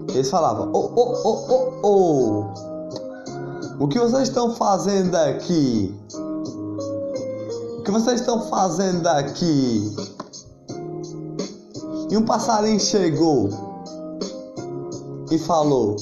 Eles 0.09 0.29
falavam: 0.29 0.71
Oh, 0.73 0.91
oh, 0.95 1.21
oh, 1.23 1.79
oh, 1.83 1.87
oh. 1.87 3.83
O 3.83 3.87
que 3.87 3.99
vocês 3.99 4.29
estão 4.29 4.53
fazendo 4.55 5.15
aqui? 5.15 5.93
O 7.77 7.83
que 7.83 7.91
vocês 7.91 8.21
estão 8.21 8.41
fazendo 8.49 9.07
aqui? 9.07 9.95
E 12.09 12.17
um 12.17 12.25
passarinho 12.25 12.79
chegou 12.79 13.49
e 15.31 15.37
falou: 15.37 15.95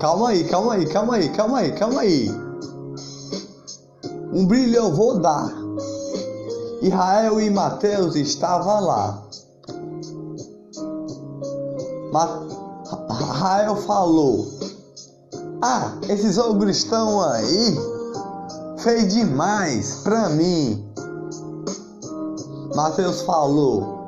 Calma 0.00 0.30
aí, 0.30 0.44
calma 0.44 0.72
aí, 0.72 0.86
calma 0.86 1.14
aí, 1.16 1.28
calma 1.28 1.58
aí, 1.58 1.72
calma 1.72 2.00
aí. 2.00 2.30
Um 4.32 4.46
brilho 4.46 4.76
eu 4.76 4.94
vou 4.94 5.18
dar. 5.20 5.52
Israel 6.80 7.38
e 7.38 7.50
Mateus 7.50 8.16
estavam 8.16 8.80
lá. 8.82 9.22
Israel 13.20 13.76
falou: 13.76 14.46
Ah, 15.60 15.92
esses 16.08 16.38
ogros 16.38 16.78
estão 16.78 17.20
aí? 17.20 17.76
Fez 18.78 19.12
demais 19.12 19.96
pra 20.02 20.30
mim. 20.30 20.82
Mateus 22.74 23.20
falou: 23.20 23.98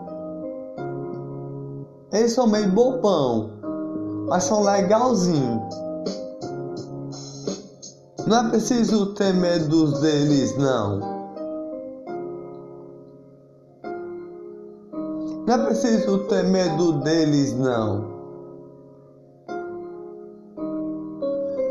Eles 2.11 2.32
são 2.32 2.47
meio 2.47 2.72
bobão, 2.72 3.51
mas 4.26 4.45
são 4.45 4.62
legalzinhos. 4.62 5.82
Não 8.27 8.39
é 8.39 8.51
preciso 8.51 9.07
ter 9.14 9.35
medo 9.35 10.01
deles, 10.01 10.57
não. 10.57 11.01
Não 15.45 15.55
é 15.55 15.59
preciso 15.66 16.18
ter 16.29 16.45
medo 16.45 17.01
deles, 17.01 17.53
não. 17.55 18.12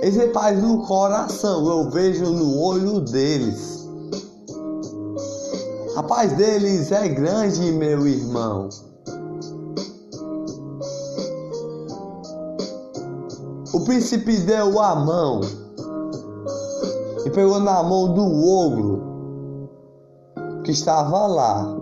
Eles 0.01 0.17
é 0.17 0.27
paz 0.27 0.61
no 0.61 0.85
coração, 0.85 1.65
eu 1.69 1.89
vejo 1.89 2.25
no 2.25 2.59
olho 2.59 2.99
deles. 2.99 3.87
A 5.95 6.03
paz 6.03 6.33
deles 6.33 6.91
é 6.91 7.07
grande, 7.07 7.71
meu 7.71 8.05
irmão. 8.05 8.67
O 13.73 13.79
príncipe 13.85 14.35
deu 14.39 14.81
a 14.81 14.95
mão 14.95 15.60
pegou 17.31 17.59
na 17.59 17.81
mão 17.81 18.13
do 18.13 18.23
ogro 18.23 19.11
que 20.63 20.71
estava 20.71 21.27
lá. 21.27 21.77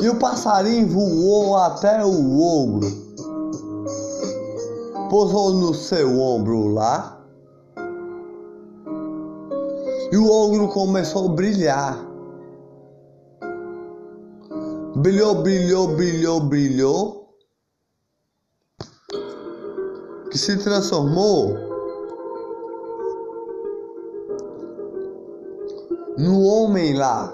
E 0.00 0.08
o 0.08 0.18
passarinho 0.18 0.88
voou 0.88 1.56
até 1.56 2.04
o 2.04 2.40
ogro, 2.40 2.88
pousou 5.10 5.52
no 5.54 5.74
seu 5.74 6.18
ombro 6.18 6.68
lá. 6.68 7.20
E 10.10 10.16
o 10.16 10.30
ogro 10.30 10.68
começou 10.68 11.30
a 11.30 11.34
brilhar. 11.34 12.06
Brilhou, 14.96 15.36
brilhou, 15.36 15.88
brilhou, 15.88 16.40
brilhou. 16.40 17.22
Que 20.30 20.38
se 20.38 20.56
transformou 20.58 21.71
no 26.18 26.42
homem 26.42 26.94
lá. 26.94 27.32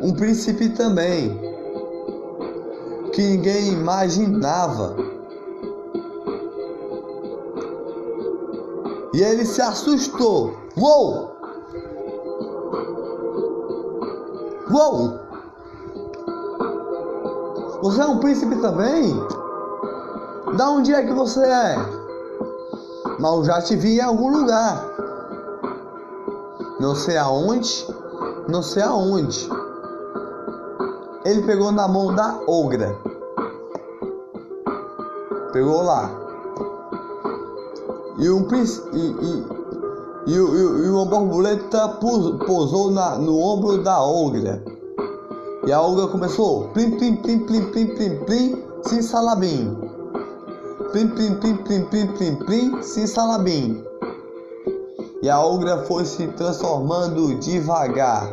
Um 0.00 0.12
príncipe 0.12 0.70
também, 0.70 1.38
que 3.12 3.22
ninguém 3.22 3.72
imaginava. 3.72 4.96
E 9.14 9.22
ele 9.22 9.44
se 9.44 9.62
assustou. 9.62 10.54
Uou! 10.76 11.32
Uou! 14.70 15.20
Você 17.82 18.00
é 18.00 18.06
um 18.06 18.18
príncipe 18.18 18.56
também? 18.56 19.14
Da 20.56 20.70
onde 20.70 20.92
é 20.92 21.02
que 21.02 21.12
você 21.12 21.40
é? 21.40 22.04
mas 23.18 23.32
eu 23.32 23.44
já 23.44 23.62
te 23.62 23.76
vi 23.76 23.96
em 23.96 24.00
algum 24.00 24.28
lugar. 24.28 24.93
Não 26.80 26.94
sei 26.96 27.16
aonde, 27.16 27.86
não 28.48 28.60
sei 28.60 28.82
aonde. 28.82 29.48
Ele 31.24 31.42
pegou 31.42 31.70
na 31.70 31.86
mão 31.86 32.12
da 32.12 32.40
ogra. 32.48 32.98
Pegou 35.52 35.82
lá. 35.82 36.10
E 38.18 38.28
um 38.28 38.46
e, 38.52 39.06
e, 40.26 40.32
e, 40.32 40.34
e, 40.34 40.90
uma 40.90 41.04
borboleta 41.04 41.88
pousou 41.90 42.90
na, 42.90 43.18
no 43.18 43.38
ombro 43.38 43.82
da 43.82 44.02
ogra. 44.02 44.62
E 45.66 45.72
a 45.72 45.80
ogra 45.80 46.08
começou 46.08 46.68
plim 46.74 46.90
plim 46.98 47.16
plim 47.16 47.46
plim 47.46 47.70
plim 47.70 47.94
plim 47.94 48.24
plim 48.24 48.64
sim 48.82 49.00
salabim. 49.00 49.76
Plim 50.90 51.08
plim 51.08 51.34
plim 51.36 51.56
plim 51.58 51.84
plim 51.86 52.06
plim 52.14 52.36
plim 52.36 52.82
sim 52.82 53.06
salabim. 53.06 53.93
E 55.24 55.30
a 55.30 55.40
ogra 55.40 55.86
foi 55.86 56.04
se 56.04 56.26
transformando 56.28 57.36
devagar. 57.36 58.30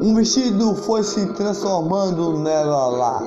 Um 0.00 0.14
vestido 0.14 0.72
foi 0.76 1.02
se 1.02 1.26
transformando 1.32 2.38
nela 2.38 2.86
lá. 2.86 3.20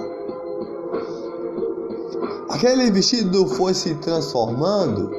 Aquele 2.49 2.89
vestido 2.89 3.45
foi 3.47 3.73
se 3.73 3.95
transformando 3.95 5.11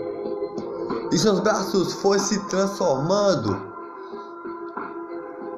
e 1.13 1.19
seus 1.19 1.39
braços 1.41 1.93
foi 1.93 2.19
se 2.19 2.39
transformando 2.49 3.61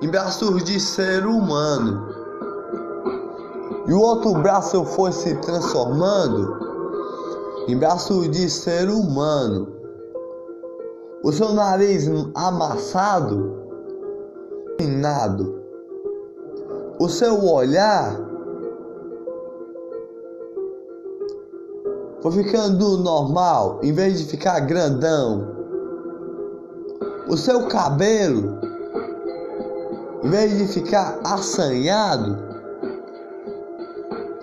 em 0.03 0.09
braços 0.09 0.65
de 0.65 0.81
ser 0.81 1.25
humano. 1.25 2.05
E 3.87 3.93
o 3.93 4.01
outro 4.01 4.33
braço 4.33 4.85
foi 4.85 5.13
se 5.13 5.37
transformando 5.37 6.67
em 7.69 7.79
braço 7.79 8.29
de 8.29 8.51
ser 8.51 8.91
humano. 8.91 9.76
O 11.27 11.33
seu 11.33 11.53
nariz 11.53 12.09
amassado, 12.37 13.53
nado. 14.81 15.61
O 17.01 17.09
seu 17.09 17.45
olhar 17.45 18.17
foi 22.23 22.31
ficando 22.31 22.99
normal 22.99 23.81
em 23.83 23.93
vez 23.93 24.21
de 24.21 24.27
ficar 24.27 24.61
grandão. 24.61 25.49
O 27.27 27.37
seu 27.37 27.67
cabelo, 27.67 28.61
em 30.23 30.31
vez 30.31 30.57
de 30.57 30.69
ficar 30.69 31.19
assanhado, 31.25 32.39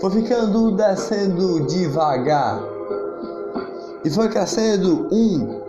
foi 0.01 0.11
ficando 0.11 0.73
descendo 0.73 1.65
devagar 1.65 2.61
e 4.03 4.09
foi 4.09 4.27
crescendo 4.27 5.07
um, 5.09 5.62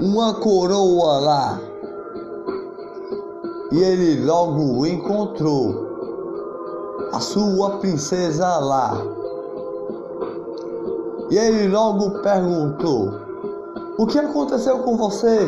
uma 0.00 0.34
coroa 0.34 1.18
lá. 1.18 1.60
E 3.72 3.78
ele 3.78 4.24
logo 4.24 4.86
encontrou 4.86 5.88
a 7.12 7.20
sua 7.20 7.78
princesa 7.78 8.58
lá. 8.58 9.00
E 11.30 11.36
ele 11.36 11.68
logo 11.68 12.22
perguntou: 12.22 13.12
O 13.98 14.06
que 14.06 14.18
aconteceu 14.18 14.78
com 14.78 14.96
você? 14.96 15.38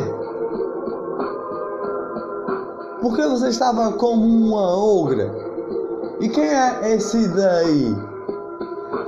Por 3.01 3.15
que 3.15 3.25
você 3.25 3.49
estava 3.49 3.93
como 3.93 4.23
uma 4.23 4.77
ogra? 4.77 5.33
E 6.19 6.29
quem 6.29 6.43
é 6.43 6.93
esse 6.93 7.27
daí? 7.29 7.95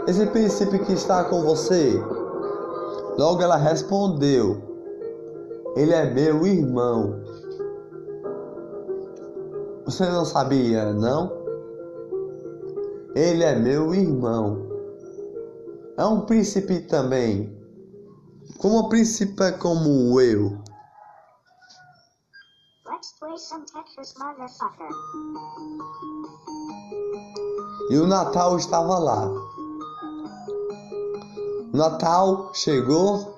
Esse 0.08 0.26
príncipe 0.28 0.80
que 0.80 0.94
está 0.94 1.24
com 1.26 1.44
você? 1.44 2.04
Logo 3.18 3.44
ela 3.44 3.58
respondeu: 3.58 4.73
Ele 5.76 5.94
é 5.94 6.10
meu 6.10 6.46
irmão. 6.46 7.24
Você 9.86 10.06
não 10.10 10.26
sabia, 10.26 10.94
não? 10.94 11.32
Ele 13.16 13.44
é 13.44 13.56
meu 13.56 13.94
irmão 13.94 14.74
é 15.96 16.06
um 16.06 16.22
príncipe 16.22 16.82
também, 16.82 17.56
como 18.58 18.80
um 18.80 18.90
príncipe 18.90 19.52
como 19.60 20.20
eu. 20.20 20.58
E 27.90 27.98
o 27.98 28.08
Natal 28.08 28.58
estava 28.58 28.98
lá. 28.98 29.28
O 31.72 31.78
Natal 31.78 32.52
chegou, 32.56 33.33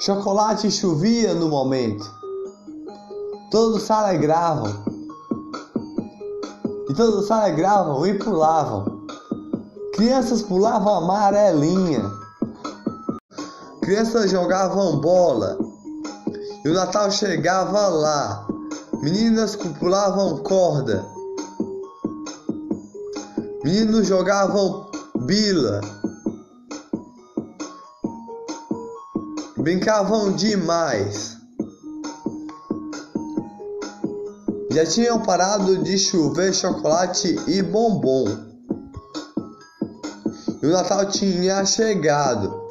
chocolate 0.00 0.70
chovia 0.70 1.34
no 1.34 1.50
momento. 1.50 2.10
Todos 3.50 3.82
se 3.82 3.92
alegravam. 3.92 4.82
E 6.88 6.94
todos 6.94 7.26
se 7.26 7.32
alegravam 7.32 8.06
e 8.06 8.18
pulavam. 8.18 9.06
Crianças 9.92 10.40
pulavam 10.40 11.04
amarelinha. 11.04 12.10
Crianças 13.82 14.30
jogavam 14.30 15.00
bola. 15.00 15.58
E 16.64 16.68
o 16.68 16.72
Natal 16.72 17.10
chegava 17.10 17.88
lá. 17.88 18.48
Meninas 19.02 19.54
pulavam 19.54 20.38
corda. 20.38 21.04
Meninos 23.62 24.06
jogavam 24.06 24.90
bila. 25.26 25.99
Brincavam 29.62 30.32
demais. 30.32 31.36
Já 34.72 34.86
tinham 34.86 35.20
parado 35.20 35.78
de 35.82 35.98
chover 35.98 36.54
chocolate 36.54 37.36
e 37.46 37.60
bombom. 37.60 38.24
E 40.62 40.66
o 40.66 40.70
Natal 40.70 41.06
tinha 41.06 41.64
chegado. 41.66 42.68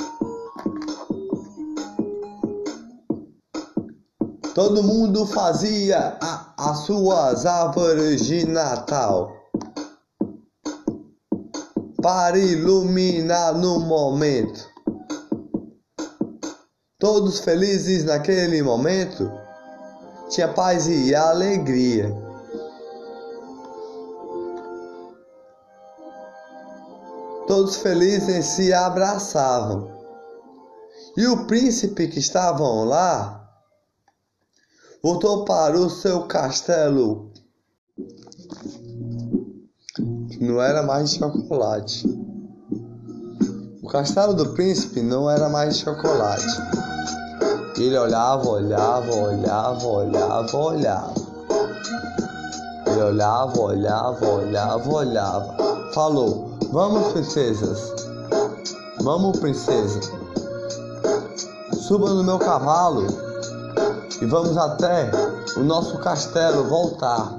Todo 4.55 4.83
mundo 4.83 5.27
fazia 5.27 6.17
a, 6.19 6.53
as 6.57 6.79
suas 6.79 7.45
árvores 7.45 8.25
de 8.25 8.47
Natal 8.47 9.31
para 12.01 12.39
iluminar 12.39 13.53
no 13.53 13.79
momento. 13.79 14.68
Todos 16.99 17.39
felizes 17.39 18.03
naquele 18.03 18.61
momento, 18.61 19.31
tinha 20.29 20.49
paz 20.49 20.85
e 20.85 21.15
alegria. 21.15 22.13
Todos 27.47 27.77
felizes 27.77 28.47
se 28.47 28.73
abraçavam. 28.73 29.89
E 31.15 31.25
o 31.25 31.47
príncipe 31.47 32.09
que 32.09 32.19
estavam 32.19 32.83
lá 32.83 33.49
voltou 35.01 35.45
para 35.45 35.79
o 35.79 35.89
seu 35.89 36.27
castelo. 36.27 37.31
Não 40.41 40.61
era 40.61 40.83
mais 40.83 41.13
chocolate. 41.13 42.05
O 43.81 43.87
castelo 43.87 44.33
do 44.33 44.53
príncipe 44.53 45.01
não 45.01 45.29
era 45.29 45.47
mais 45.47 45.77
chocolate. 45.77 46.88
Ele 47.79 47.97
olhava, 47.97 48.45
olhava, 48.45 49.15
olhava, 49.15 49.87
olhava, 49.87 50.57
olhava. 50.57 51.13
Ele 52.85 53.01
olhava, 53.01 53.57
olhava, 53.57 54.25
olhava, 54.25 54.89
olhava. 54.89 55.55
Falou: 55.93 56.49
Vamos, 56.73 57.13
princesas. 57.13 57.93
Vamos, 59.01 59.39
princesa. 59.39 60.01
Suba 61.71 62.09
no 62.09 62.21
meu 62.21 62.37
cavalo 62.37 63.07
e 64.21 64.25
vamos 64.25 64.57
até 64.57 65.09
o 65.55 65.61
nosso 65.61 65.97
castelo 65.99 66.65
voltar. 66.65 67.33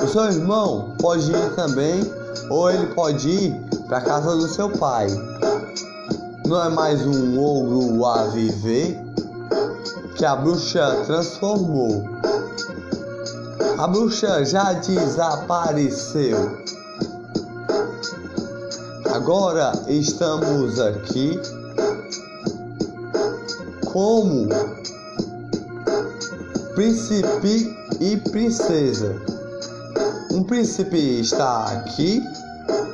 O 0.00 0.06
seu 0.06 0.26
irmão 0.26 0.94
pode 1.00 1.32
ir 1.32 1.54
também, 1.56 2.08
ou 2.48 2.70
ele 2.70 2.86
pode 2.94 3.28
ir 3.28 3.60
para 3.88 4.00
casa 4.00 4.36
do 4.36 4.46
seu 4.46 4.70
pai. 4.70 5.08
Não 6.46 6.62
é 6.62 6.68
mais 6.68 7.06
um 7.06 7.40
ogro 7.40 8.04
a 8.04 8.24
viver 8.24 9.02
que 10.14 10.26
a 10.26 10.36
bruxa 10.36 11.02
transformou. 11.06 12.04
A 13.78 13.88
bruxa 13.88 14.44
já 14.44 14.74
desapareceu. 14.74 16.58
Agora 19.14 19.72
estamos 19.88 20.78
aqui 20.78 21.40
como 23.86 24.48
príncipe 26.74 27.74
e 28.00 28.16
princesa. 28.18 29.16
Um 30.30 30.44
príncipe 30.44 31.20
está 31.20 31.64
aqui 31.70 32.22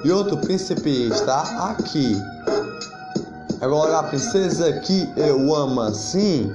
e 0.05 0.13
outro 0.13 0.37
príncipe 0.37 1.09
está 1.09 1.71
aqui. 1.71 2.17
Agora 3.61 3.99
a 3.99 4.03
princesa 4.05 4.73
que 4.81 5.07
eu 5.19 5.55
amo 5.55 5.83
assim, 5.83 6.51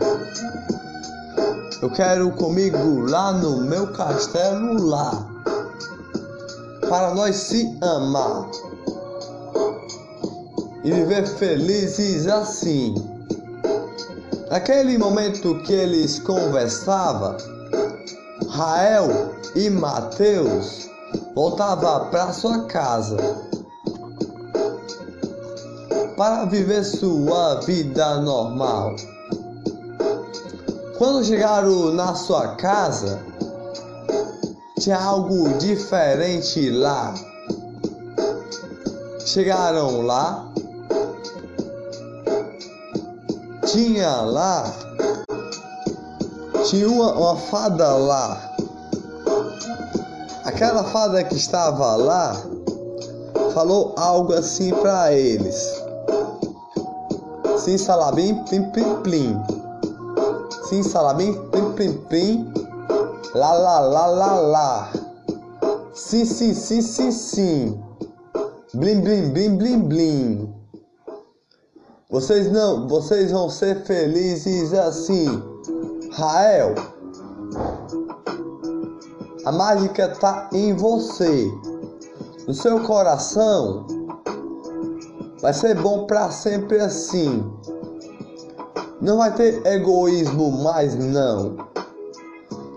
eu 1.80 1.90
quero 1.92 2.32
comigo 2.32 3.02
lá 3.02 3.32
no 3.32 3.62
meu 3.62 3.94
castelo 3.94 4.84
lá, 4.84 5.24
para 6.90 7.14
nós 7.14 7.36
se 7.36 7.78
amar 7.80 8.50
e 10.84 10.92
viver 10.92 11.28
felizes 11.28 12.26
assim. 12.26 12.96
Naquele 14.50 14.98
momento 14.98 15.60
que 15.60 15.74
eles 15.74 16.18
conversavam, 16.18 17.38
Rael 18.50 19.32
e 19.56 19.70
Mateus 19.70 20.90
voltavam 21.36 22.10
para 22.10 22.34
sua 22.34 22.66
casa 22.66 23.18
para 26.16 26.46
viver 26.46 26.84
sua 26.84 27.56
vida 27.62 28.22
normal. 28.22 28.96
Quando 30.98 31.26
chegaram 31.26 31.94
na 31.94 32.16
sua 32.16 32.56
casa, 32.56 33.20
tinha 34.80 34.98
algo 34.98 35.50
diferente 35.58 36.70
lá. 36.70 37.14
Chegaram 39.26 40.02
lá, 40.02 40.48
tinha 43.66 44.22
lá, 44.22 44.72
tinha 46.70 46.88
uma, 46.88 47.12
uma 47.12 47.36
fada 47.36 47.94
lá. 47.96 48.56
Aquela 50.46 50.86
fada 50.86 51.22
que 51.26 51.36
estava 51.36 51.96
lá 51.98 52.42
falou 53.54 53.94
algo 53.98 54.34
assim 54.34 54.74
para 54.76 55.12
eles. 55.12 55.85
Sim, 57.66 57.80
salabim, 57.80 58.44
plim, 58.44 58.70
plim, 58.70 59.02
plim. 59.02 59.44
Sim, 60.70 60.84
salabim, 60.84 61.34
plim, 61.50 61.72
plim, 61.72 61.94
plim. 62.10 62.54
Lá, 63.34 63.54
lá, 63.54 63.80
lá, 63.80 64.06
lá, 64.06 64.34
lá. 64.40 64.92
Sim, 65.92 66.26
sim, 66.26 66.54
sim, 66.54 66.84
sim, 66.84 67.12
sim. 67.12 67.84
Blim, 68.76 69.02
blim, 69.02 69.30
blim, 69.32 69.58
blim, 69.58 69.80
blim. 69.80 70.56
Vocês 72.12 72.52
não, 72.52 72.88
vocês 72.88 73.32
vão 73.32 73.50
ser 73.50 73.84
felizes 73.84 74.72
assim. 74.72 75.26
Rael, 76.12 76.76
a 79.44 79.52
mágica 79.52 80.10
tá 80.10 80.52
em 80.54 80.76
você, 80.76 81.52
no 82.48 82.54
seu 82.54 82.84
coração. 82.84 83.88
Vai 85.46 85.54
ser 85.54 85.80
bom 85.80 86.08
para 86.08 86.32
sempre 86.32 86.80
assim. 86.80 87.46
Não 89.00 89.18
vai 89.18 89.32
ter 89.32 89.64
egoísmo 89.64 90.50
mais 90.64 90.96
não. 90.96 91.56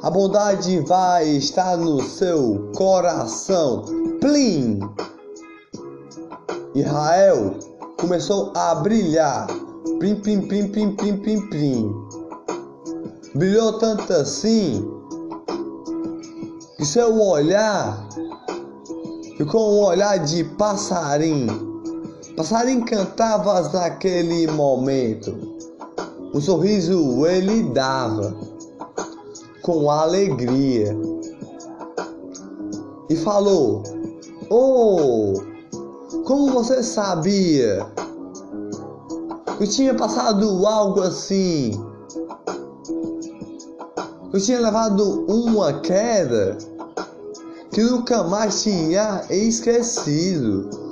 A 0.02 0.10
bondade 0.10 0.78
vai 0.80 1.26
estar 1.28 1.78
no 1.78 2.02
seu 2.02 2.70
coração. 2.76 3.86
Plim! 4.20 4.80
Israel 6.74 7.54
começou 7.98 8.52
a 8.54 8.74
brilhar. 8.74 9.46
Plim, 9.98 10.16
plim, 10.16 10.46
plim, 10.46 10.68
plim, 10.68 10.94
plim, 10.94 11.16
plim, 11.16 11.48
plim. 11.48 12.08
Brilhou 13.34 13.78
tanto 13.78 14.12
assim 14.12 14.86
que 16.76 16.84
seu 16.84 17.18
olhar 17.18 18.06
ficou 19.38 19.72
um 19.72 19.84
olhar 19.86 20.18
de 20.18 20.44
passarinho. 20.44 21.67
Passarinho 22.38 22.84
cantava 22.84 23.68
naquele 23.72 24.46
momento. 24.46 25.36
Um 26.32 26.40
sorriso 26.40 27.26
ele 27.26 27.64
dava 27.70 28.32
com 29.60 29.90
alegria 29.90 30.96
e 33.10 33.16
falou: 33.16 33.82
Oh, 34.48 35.32
como 36.24 36.52
você 36.52 36.80
sabia 36.80 37.84
que 39.58 39.66
tinha 39.66 39.96
passado 39.96 40.64
algo 40.64 41.00
assim? 41.00 41.72
Eu 44.32 44.40
tinha 44.40 44.60
levado 44.60 45.26
uma 45.28 45.80
queda 45.80 46.56
que 47.72 47.82
nunca 47.82 48.22
mais 48.22 48.62
tinha 48.62 49.24
esquecido. 49.28 50.87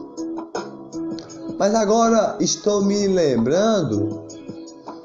Mas 1.59 1.75
agora 1.75 2.37
estou 2.39 2.85
me 2.85 3.09
lembrando 3.09 4.27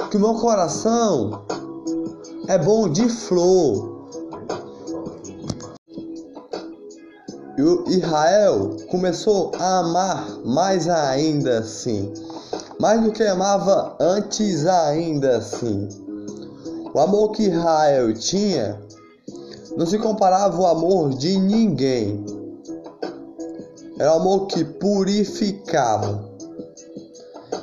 que 0.10 0.18
o 0.18 0.20
meu 0.20 0.34
coração 0.34 1.44
é 2.48 2.58
bom 2.58 2.90
de 2.90 3.08
flor. 3.08 4.10
E 7.58 7.62
o 7.62 7.86
Israel 7.88 8.76
começou 8.90 9.54
a 9.58 9.80
amar 9.80 10.28
mais 10.44 10.90
ainda 10.90 11.60
assim, 11.60 12.12
mais 12.82 13.02
do 13.02 13.14
que 13.14 13.24
amava 13.24 13.96
antes 13.98 14.66
ainda 14.66 15.38
assim. 15.38 15.88
O 16.94 17.00
amor 17.00 17.32
que 17.32 17.44
Israel 17.44 18.14
tinha 18.14 18.78
não 19.78 19.86
se 19.86 19.98
comparava 19.98 20.58
ao 20.58 20.66
amor 20.66 21.12
de 21.12 21.38
ninguém. 21.38 22.26
Era 23.98 24.12
o 24.14 24.16
amor 24.18 24.48
que 24.48 24.66
purificava. 24.66 26.31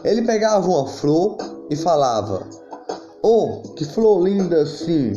Ele 0.04 0.22
pegava 0.22 0.66
uma 0.68 0.86
flor 0.86 1.36
e 1.70 1.76
falava: 1.76 2.46
Oh, 3.22 3.62
que 3.74 3.84
flor 3.84 4.22
linda 4.22 4.62
assim! 4.62 5.12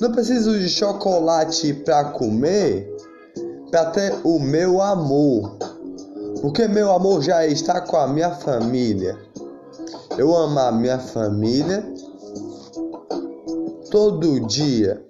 Não 0.00 0.12
preciso 0.12 0.58
de 0.58 0.68
chocolate 0.68 1.74
para 1.74 2.04
comer, 2.04 2.90
para 3.70 3.86
ter 3.86 4.14
o 4.24 4.38
meu 4.38 4.80
amor, 4.80 5.56
porque 6.40 6.66
meu 6.66 6.90
amor 6.90 7.22
já 7.22 7.46
está 7.46 7.80
com 7.80 7.96
a 7.96 8.08
minha 8.08 8.30
família. 8.30 9.18
Eu 10.16 10.34
amo 10.34 10.58
a 10.58 10.72
minha 10.72 10.98
família 10.98 11.84
todo 13.90 14.40
dia, 14.46 15.04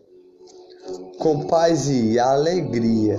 com 1.18 1.46
paz 1.46 1.88
e 1.88 2.18
alegria. 2.18 3.18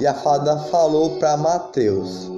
E 0.00 0.06
a 0.06 0.14
fada 0.14 0.58
falou 0.58 1.18
para 1.18 1.36
Mateus 1.36 2.33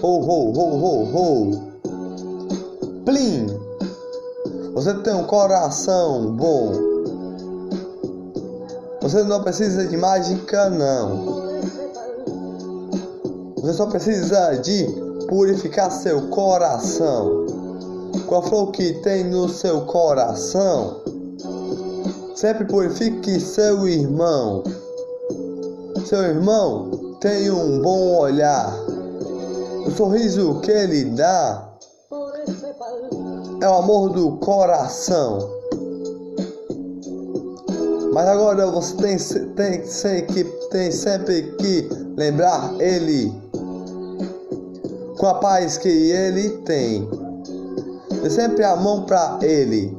ho 0.00 0.20
ho 0.20 0.52
ho 0.52 0.66
ho 0.78 0.92
ho. 1.12 1.50
Plim. 3.04 3.46
Você 4.72 4.94
tem 5.02 5.14
um 5.14 5.24
coração 5.24 6.30
bom. 6.36 6.70
Você 9.02 9.24
não 9.24 9.42
precisa 9.42 9.84
de 9.88 9.96
mágica 9.96 10.70
não. 10.70 11.42
Você 13.56 13.72
só 13.72 13.86
precisa 13.86 14.54
de 14.58 14.86
purificar 15.28 15.90
seu 15.90 16.28
coração. 16.28 17.46
Com 18.28 18.36
a 18.36 18.42
flor 18.42 18.70
que 18.70 18.92
tem 19.02 19.24
no 19.24 19.48
seu 19.48 19.80
coração 19.86 21.17
Sempre 22.40 22.66
purifique 22.66 23.40
seu 23.40 23.88
irmão. 23.88 24.62
Seu 26.06 26.22
irmão 26.22 27.16
tem 27.20 27.50
um 27.50 27.82
bom 27.82 28.16
olhar. 28.16 28.72
O 29.84 29.90
sorriso 29.90 30.60
que 30.60 30.70
ele 30.70 31.06
dá 31.06 31.68
é 33.60 33.68
o 33.68 33.74
amor 33.74 34.10
do 34.10 34.36
coração. 34.36 35.50
Mas 38.12 38.28
agora 38.28 38.68
você 38.68 38.94
tem, 38.94 39.16
tem, 39.56 39.82
tem, 39.82 40.26
que, 40.26 40.44
tem 40.70 40.92
sempre 40.92 41.42
que 41.58 41.88
lembrar 42.16 42.72
ele 42.78 43.34
com 45.18 45.26
a 45.26 45.34
paz 45.34 45.76
que 45.76 45.88
ele 45.88 46.50
tem. 46.58 47.10
Dê 48.22 48.30
sempre 48.30 48.62
a 48.62 48.76
mão 48.76 49.04
para 49.06 49.40
ele. 49.42 49.97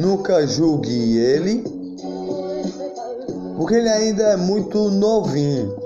Nunca 0.00 0.46
julgue 0.46 1.18
ele, 1.18 1.62
porque 3.58 3.74
ele 3.74 3.88
ainda 3.90 4.22
é 4.22 4.36
muito 4.36 4.90
novinho, 4.90 5.76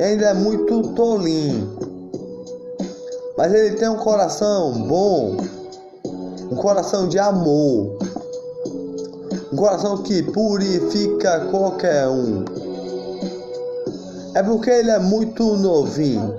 ainda 0.00 0.30
é 0.30 0.34
muito 0.34 0.82
tolinho, 0.94 1.78
mas 3.38 3.54
ele 3.54 3.76
tem 3.76 3.88
um 3.88 3.98
coração 3.98 4.72
bom, 4.88 5.36
um 6.50 6.56
coração 6.56 7.06
de 7.08 7.20
amor, 7.20 7.98
um 9.52 9.56
coração 9.56 9.98
que 9.98 10.20
purifica 10.24 11.46
qualquer 11.52 12.08
um. 12.08 12.44
É 14.34 14.42
porque 14.42 14.70
ele 14.70 14.90
é 14.90 14.98
muito 14.98 15.56
novinho. 15.56 16.34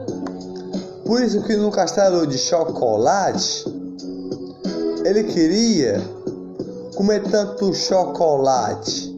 Por 1.06 1.24
isso 1.24 1.42
que 1.44 1.56
no 1.56 1.72
castelo 1.72 2.28
de 2.28 2.38
chocolate 2.38 3.85
ele 5.06 5.24
queria 5.24 6.02
comer 6.96 7.22
tanto 7.30 7.72
chocolate. 7.76 9.16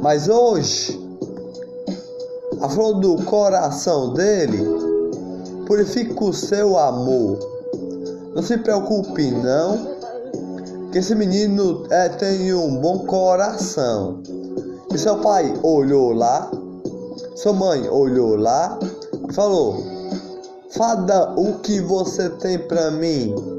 Mas 0.00 0.28
hoje, 0.28 0.96
a 2.60 2.68
flor 2.68 3.00
do 3.00 3.16
coração 3.24 4.14
dele 4.14 4.64
purifica 5.66 6.24
o 6.24 6.32
seu 6.32 6.78
amor. 6.78 7.38
Não 8.36 8.42
se 8.42 8.56
preocupe 8.58 9.32
não, 9.32 9.96
que 10.92 10.98
esse 10.98 11.16
menino 11.16 11.84
é, 11.90 12.08
tem 12.08 12.54
um 12.54 12.76
bom 12.76 13.00
coração. 13.00 14.22
E 14.94 14.96
seu 14.96 15.18
pai 15.18 15.58
olhou 15.64 16.12
lá, 16.12 16.48
sua 17.34 17.52
mãe 17.52 17.88
olhou 17.88 18.36
lá 18.36 18.78
e 19.28 19.32
falou: 19.32 19.82
Fada, 20.70 21.32
o 21.36 21.54
que 21.54 21.80
você 21.80 22.30
tem 22.30 22.58
para 22.60 22.92
mim? 22.92 23.55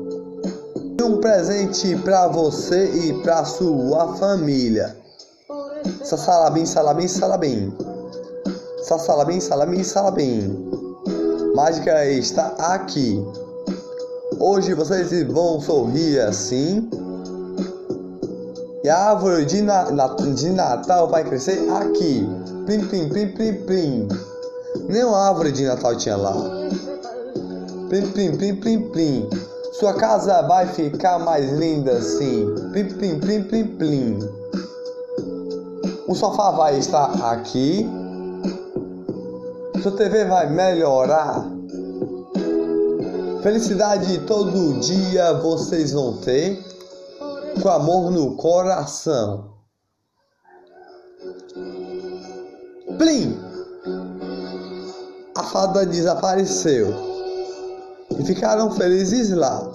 Um 1.08 1.22
presente 1.22 1.96
para 2.00 2.28
você 2.28 2.84
e 2.92 3.14
para 3.24 3.46
sua 3.46 4.14
família. 4.18 4.94
Salabim, 6.04 6.66
salabim, 6.66 7.08
salabim. 7.08 7.74
Salabim, 8.84 9.40
salabim, 9.40 9.84
salabim. 9.86 10.70
Mágica 11.56 12.06
está 12.08 12.48
aqui. 12.58 13.26
Hoje 14.38 14.74
vocês 14.74 15.10
vão 15.32 15.62
sorrir 15.62 16.20
assim. 16.20 16.90
E 18.84 18.90
a 18.90 19.12
árvore 19.12 19.46
de, 19.46 19.62
na, 19.62 19.86
de 19.86 20.50
Natal 20.50 21.08
vai 21.08 21.24
crescer 21.24 21.70
aqui. 21.70 22.28
Plim, 22.66 22.86
plim, 22.86 23.08
plim, 23.08 23.32
plim, 23.32 23.54
plim. 23.64 24.08
Nenhuma 24.90 25.30
árvore 25.30 25.54
de 25.54 25.64
Natal 25.64 25.96
tinha 25.96 26.18
lá. 26.18 26.34
Plim, 27.88 28.12
plim, 28.12 28.36
plim, 28.36 28.56
plim, 28.58 28.90
plim. 28.90 29.30
Sua 29.80 29.94
casa 29.94 30.42
vai 30.42 30.66
ficar 30.66 31.20
mais 31.20 31.52
linda 31.52 32.00
assim. 32.00 32.48
Plim, 32.72 32.86
plim, 32.96 33.20
plim, 33.20 33.44
plim, 33.44 33.68
plim. 33.78 34.20
O 36.08 36.16
sofá 36.16 36.50
vai 36.50 36.80
estar 36.80 37.12
aqui. 37.32 37.88
Sua 39.84 39.92
TV 39.92 40.26
vai 40.26 40.50
melhorar. 40.50 41.46
Felicidade 43.44 44.18
todo 44.26 44.80
dia 44.80 45.34
vocês 45.34 45.92
vão 45.92 46.18
ter. 46.22 46.60
Com 47.62 47.70
amor 47.70 48.10
no 48.10 48.36
coração. 48.36 49.54
Plim! 52.98 53.40
A 55.36 55.44
fada 55.44 55.86
desapareceu. 55.86 57.17
E 58.20 58.26
ficaram 58.26 58.72
felizes 58.72 59.32
lá. 59.32 59.70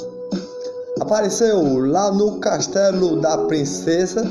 Apareceu 1.00 1.78
lá 1.78 2.12
no 2.12 2.38
castelo 2.38 3.20
da 3.20 3.38
princesa 3.38 4.24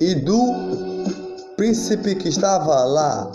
e 0.00 0.14
do 0.16 0.52
príncipe 1.56 2.14
que 2.14 2.28
estava 2.28 2.84
lá. 2.84 3.30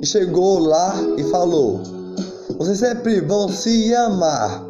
E 0.00 0.06
chegou 0.06 0.58
lá 0.58 0.94
e 1.16 1.24
falou: 1.24 1.80
Vocês 2.58 2.78
sempre 2.78 3.20
vão 3.20 3.48
se 3.48 3.94
amar. 3.94 4.64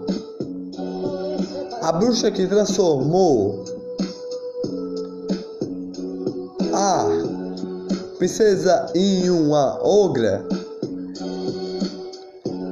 A 1.82 1.92
bruxa 1.92 2.30
que 2.30 2.46
transformou 2.46 3.64
a 6.72 7.06
princesa 8.18 8.86
em 8.94 9.28
uma 9.28 9.78
ogra, 9.86 10.44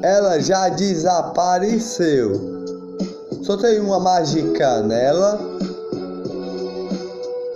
ela 0.03 0.41
já 0.41 0.69
desapareceu. 0.69 2.41
Só 3.43 3.57
tem 3.57 3.81
uma 3.81 4.01
mágica 4.01 4.83
nela 4.83 5.39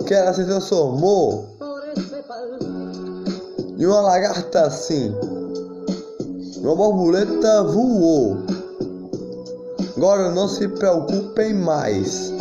que 0.05 0.13
ela 0.13 0.33
se 0.33 0.45
transformou 0.45 1.45
em 3.77 3.85
uma 3.85 4.01
lagarta 4.01 4.61
assim. 4.61 5.13
Uma 6.57 6.75
borboleta 6.75 7.63
voou. 7.63 8.37
Agora 9.95 10.31
não 10.31 10.47
se 10.47 10.67
preocupem 10.67 11.53
mais. 11.53 12.33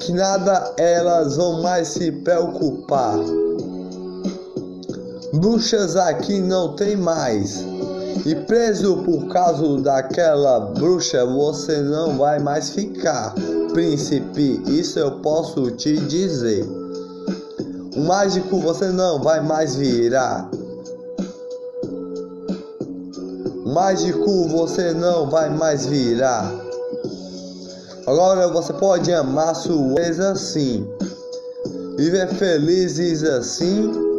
Que 0.00 0.12
nada 0.12 0.74
elas 0.76 1.36
vão 1.36 1.62
mais 1.62 1.88
se 1.88 2.12
preocupar. 2.12 3.18
Bruxas 5.34 5.96
aqui 5.96 6.40
não 6.40 6.74
tem 6.74 6.96
mais. 6.96 7.69
E 8.24 8.34
preso 8.34 8.98
por 8.98 9.28
causa 9.28 9.80
daquela 9.80 10.60
bruxa 10.60 11.24
você 11.24 11.80
não 11.80 12.18
vai 12.18 12.38
mais 12.38 12.70
ficar 12.70 13.34
príncipe, 13.72 14.62
isso 14.66 14.98
eu 14.98 15.12
posso 15.20 15.70
te 15.70 15.96
dizer. 15.96 16.64
O 17.96 18.00
mágico 18.00 18.58
você 18.58 18.88
não 18.88 19.22
vai 19.22 19.40
mais 19.40 19.76
virar. 19.76 20.50
O 23.64 23.68
mágico 23.72 24.48
você 24.48 24.92
não 24.92 25.28
vai 25.30 25.50
mais 25.50 25.86
virar. 25.86 26.52
Agora 28.06 28.48
você 28.48 28.72
pode 28.72 29.12
amar 29.12 29.54
sua 29.54 30.00
ex 30.00 30.18
assim. 30.18 30.88
Viver 31.96 32.28
felizes 32.34 33.22
assim. 33.22 34.09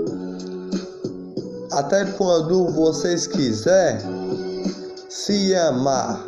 Até 1.72 2.05
quando 2.05 2.67
vocês 2.69 3.28
quiser 3.28 4.01
se 5.09 5.55
amar 5.55 6.24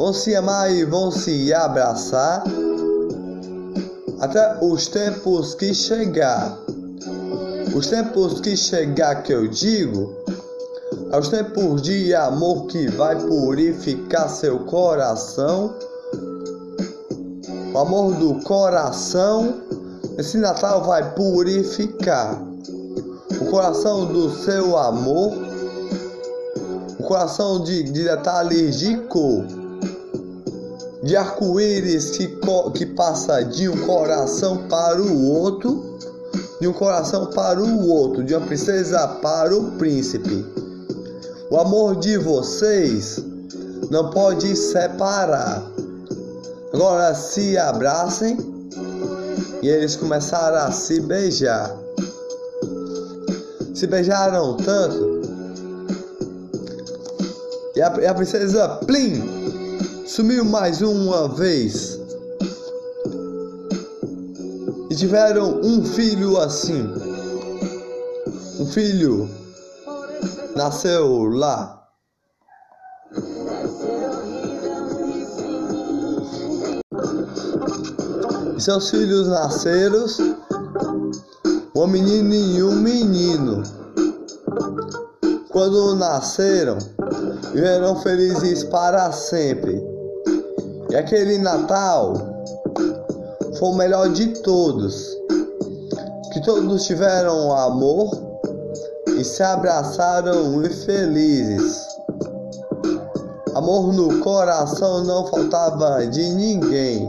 vão 0.00 0.14
se 0.14 0.34
amar 0.34 0.72
e 0.72 0.82
vão 0.82 1.10
se 1.10 1.52
abraçar 1.52 2.42
até 4.18 4.58
os 4.62 4.86
tempos 4.86 5.54
que 5.54 5.74
chegar. 5.74 6.58
Os 7.74 7.86
tempos 7.86 8.40
que 8.40 8.56
chegar 8.56 9.22
que 9.22 9.32
eu 9.32 9.46
digo, 9.46 10.14
é 11.12 11.18
os 11.18 11.28
tempos 11.28 11.82
de 11.82 12.14
amor 12.14 12.66
que 12.66 12.88
vai 12.88 13.14
purificar 13.14 14.30
seu 14.30 14.60
coração. 14.60 15.74
O 17.74 17.78
amor 17.78 18.14
do 18.14 18.40
coração, 18.40 19.60
esse 20.16 20.38
Natal 20.38 20.82
vai 20.82 21.14
purificar 21.14 22.49
o 23.40 23.46
coração 23.46 24.06
do 24.06 24.30
seu 24.30 24.76
amor, 24.76 25.32
o 26.98 27.02
coração 27.02 27.62
de, 27.62 27.82
de 27.82 28.96
cor 29.08 29.44
de 31.02 31.16
arco-íris 31.16 32.10
que, 32.10 32.38
que 32.74 32.86
passa 32.86 33.42
de 33.42 33.68
um 33.68 33.86
coração 33.86 34.68
para 34.68 35.00
o 35.00 35.30
outro, 35.30 35.98
de 36.60 36.68
um 36.68 36.72
coração 36.72 37.26
para 37.26 37.60
o 37.60 37.88
outro, 37.88 38.22
de 38.22 38.34
uma 38.34 38.46
princesa 38.46 39.08
para 39.08 39.56
o 39.56 39.72
príncipe. 39.72 40.44
O 41.50 41.56
amor 41.56 41.96
de 41.96 42.18
vocês 42.18 43.18
não 43.90 44.10
pode 44.10 44.54
separar. 44.54 45.66
Agora 46.72 47.14
se 47.14 47.56
abracem 47.56 48.36
e 49.62 49.68
eles 49.68 49.96
começaram 49.96 50.58
a 50.58 50.70
se 50.70 51.00
beijar. 51.00 51.79
Se 53.80 53.86
beijaram 53.86 54.58
tanto 54.58 55.22
e 57.74 57.80
a, 57.80 57.96
e 57.98 58.06
a 58.06 58.12
princesa 58.12 58.68
Plim 58.84 60.04
sumiu 60.06 60.44
mais 60.44 60.82
uma 60.82 61.26
vez. 61.28 61.98
E 64.90 64.94
tiveram 64.94 65.62
um 65.62 65.82
filho 65.82 66.36
assim. 66.36 66.92
Um 68.58 68.66
filho 68.66 69.30
nasceu 70.54 71.24
lá. 71.30 71.82
E 78.58 78.60
seus 78.60 78.90
filhos 78.90 79.26
nasceram 79.26 80.06
um 81.84 81.86
menino 81.86 82.34
e 82.34 82.62
um 82.62 82.74
menino. 82.74 83.62
Quando 85.50 85.94
nasceram, 85.94 86.76
viveram 87.54 87.96
felizes 88.02 88.64
para 88.64 89.10
sempre. 89.12 89.82
E 90.90 90.96
aquele 90.96 91.38
Natal 91.38 92.14
foi 93.58 93.68
o 93.70 93.74
melhor 93.74 94.10
de 94.10 94.28
todos. 94.42 95.16
Que 96.34 96.42
todos 96.44 96.84
tiveram 96.84 97.50
amor 97.56 98.10
e 99.18 99.24
se 99.24 99.42
abraçaram 99.42 100.62
e 100.62 100.68
felizes. 100.68 101.86
Amor 103.54 103.92
no 103.94 104.20
coração 104.20 105.02
não 105.04 105.26
faltava 105.26 106.06
de 106.06 106.28
ninguém. 106.28 107.08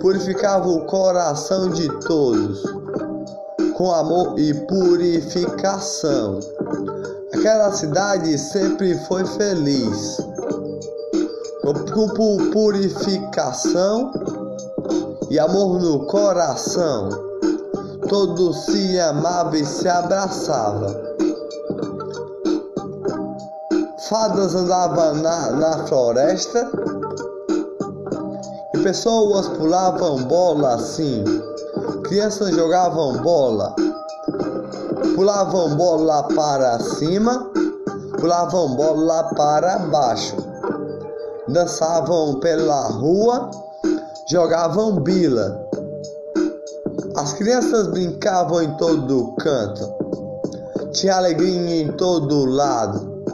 Purificava 0.00 0.68
o 0.68 0.86
coração 0.86 1.70
de 1.70 1.88
todos 2.00 2.83
com 3.74 3.92
amor 3.92 4.38
e 4.38 4.54
purificação. 4.66 6.38
Aquela 7.32 7.72
cidade 7.72 8.38
sempre 8.38 8.96
foi 9.06 9.24
feliz. 9.24 10.18
com 12.16 12.50
purificação 12.50 14.12
e 15.30 15.38
amor 15.38 15.80
no 15.80 16.06
coração. 16.06 17.08
Todos 18.08 18.64
se 18.66 19.00
amavam 19.00 19.54
e 19.54 19.64
se 19.64 19.88
abraçavam. 19.88 20.94
Fadas 24.08 24.54
andavam 24.54 25.14
na, 25.16 25.50
na 25.50 25.86
floresta 25.86 26.70
e 28.74 28.78
pessoas 28.78 29.48
pulavam 29.48 30.22
bola 30.24 30.74
assim. 30.74 31.24
Crianças 32.04 32.50
jogavam 32.50 33.14
bola, 33.22 33.74
pulavam 35.14 35.74
bola 35.74 36.22
para 36.34 36.78
cima, 36.78 37.50
pulavam 38.20 38.76
bola 38.76 39.24
para 39.34 39.78
baixo, 39.78 40.36
dançavam 41.48 42.38
pela 42.40 42.88
rua, 42.88 43.50
jogavam 44.28 45.00
bila. 45.00 45.66
As 47.16 47.32
crianças 47.32 47.88
brincavam 47.88 48.62
em 48.62 48.76
todo 48.76 49.34
canto, 49.38 49.92
tinha 50.92 51.16
alegria 51.16 51.82
em 51.82 51.92
todo 51.92 52.44
lado, 52.44 53.24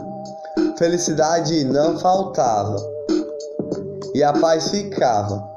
felicidade 0.77 1.65
não 1.65 1.99
faltava 1.99 2.77
e 4.13 4.23
a 4.23 4.33
paz 4.33 4.69
ficava. 4.69 5.50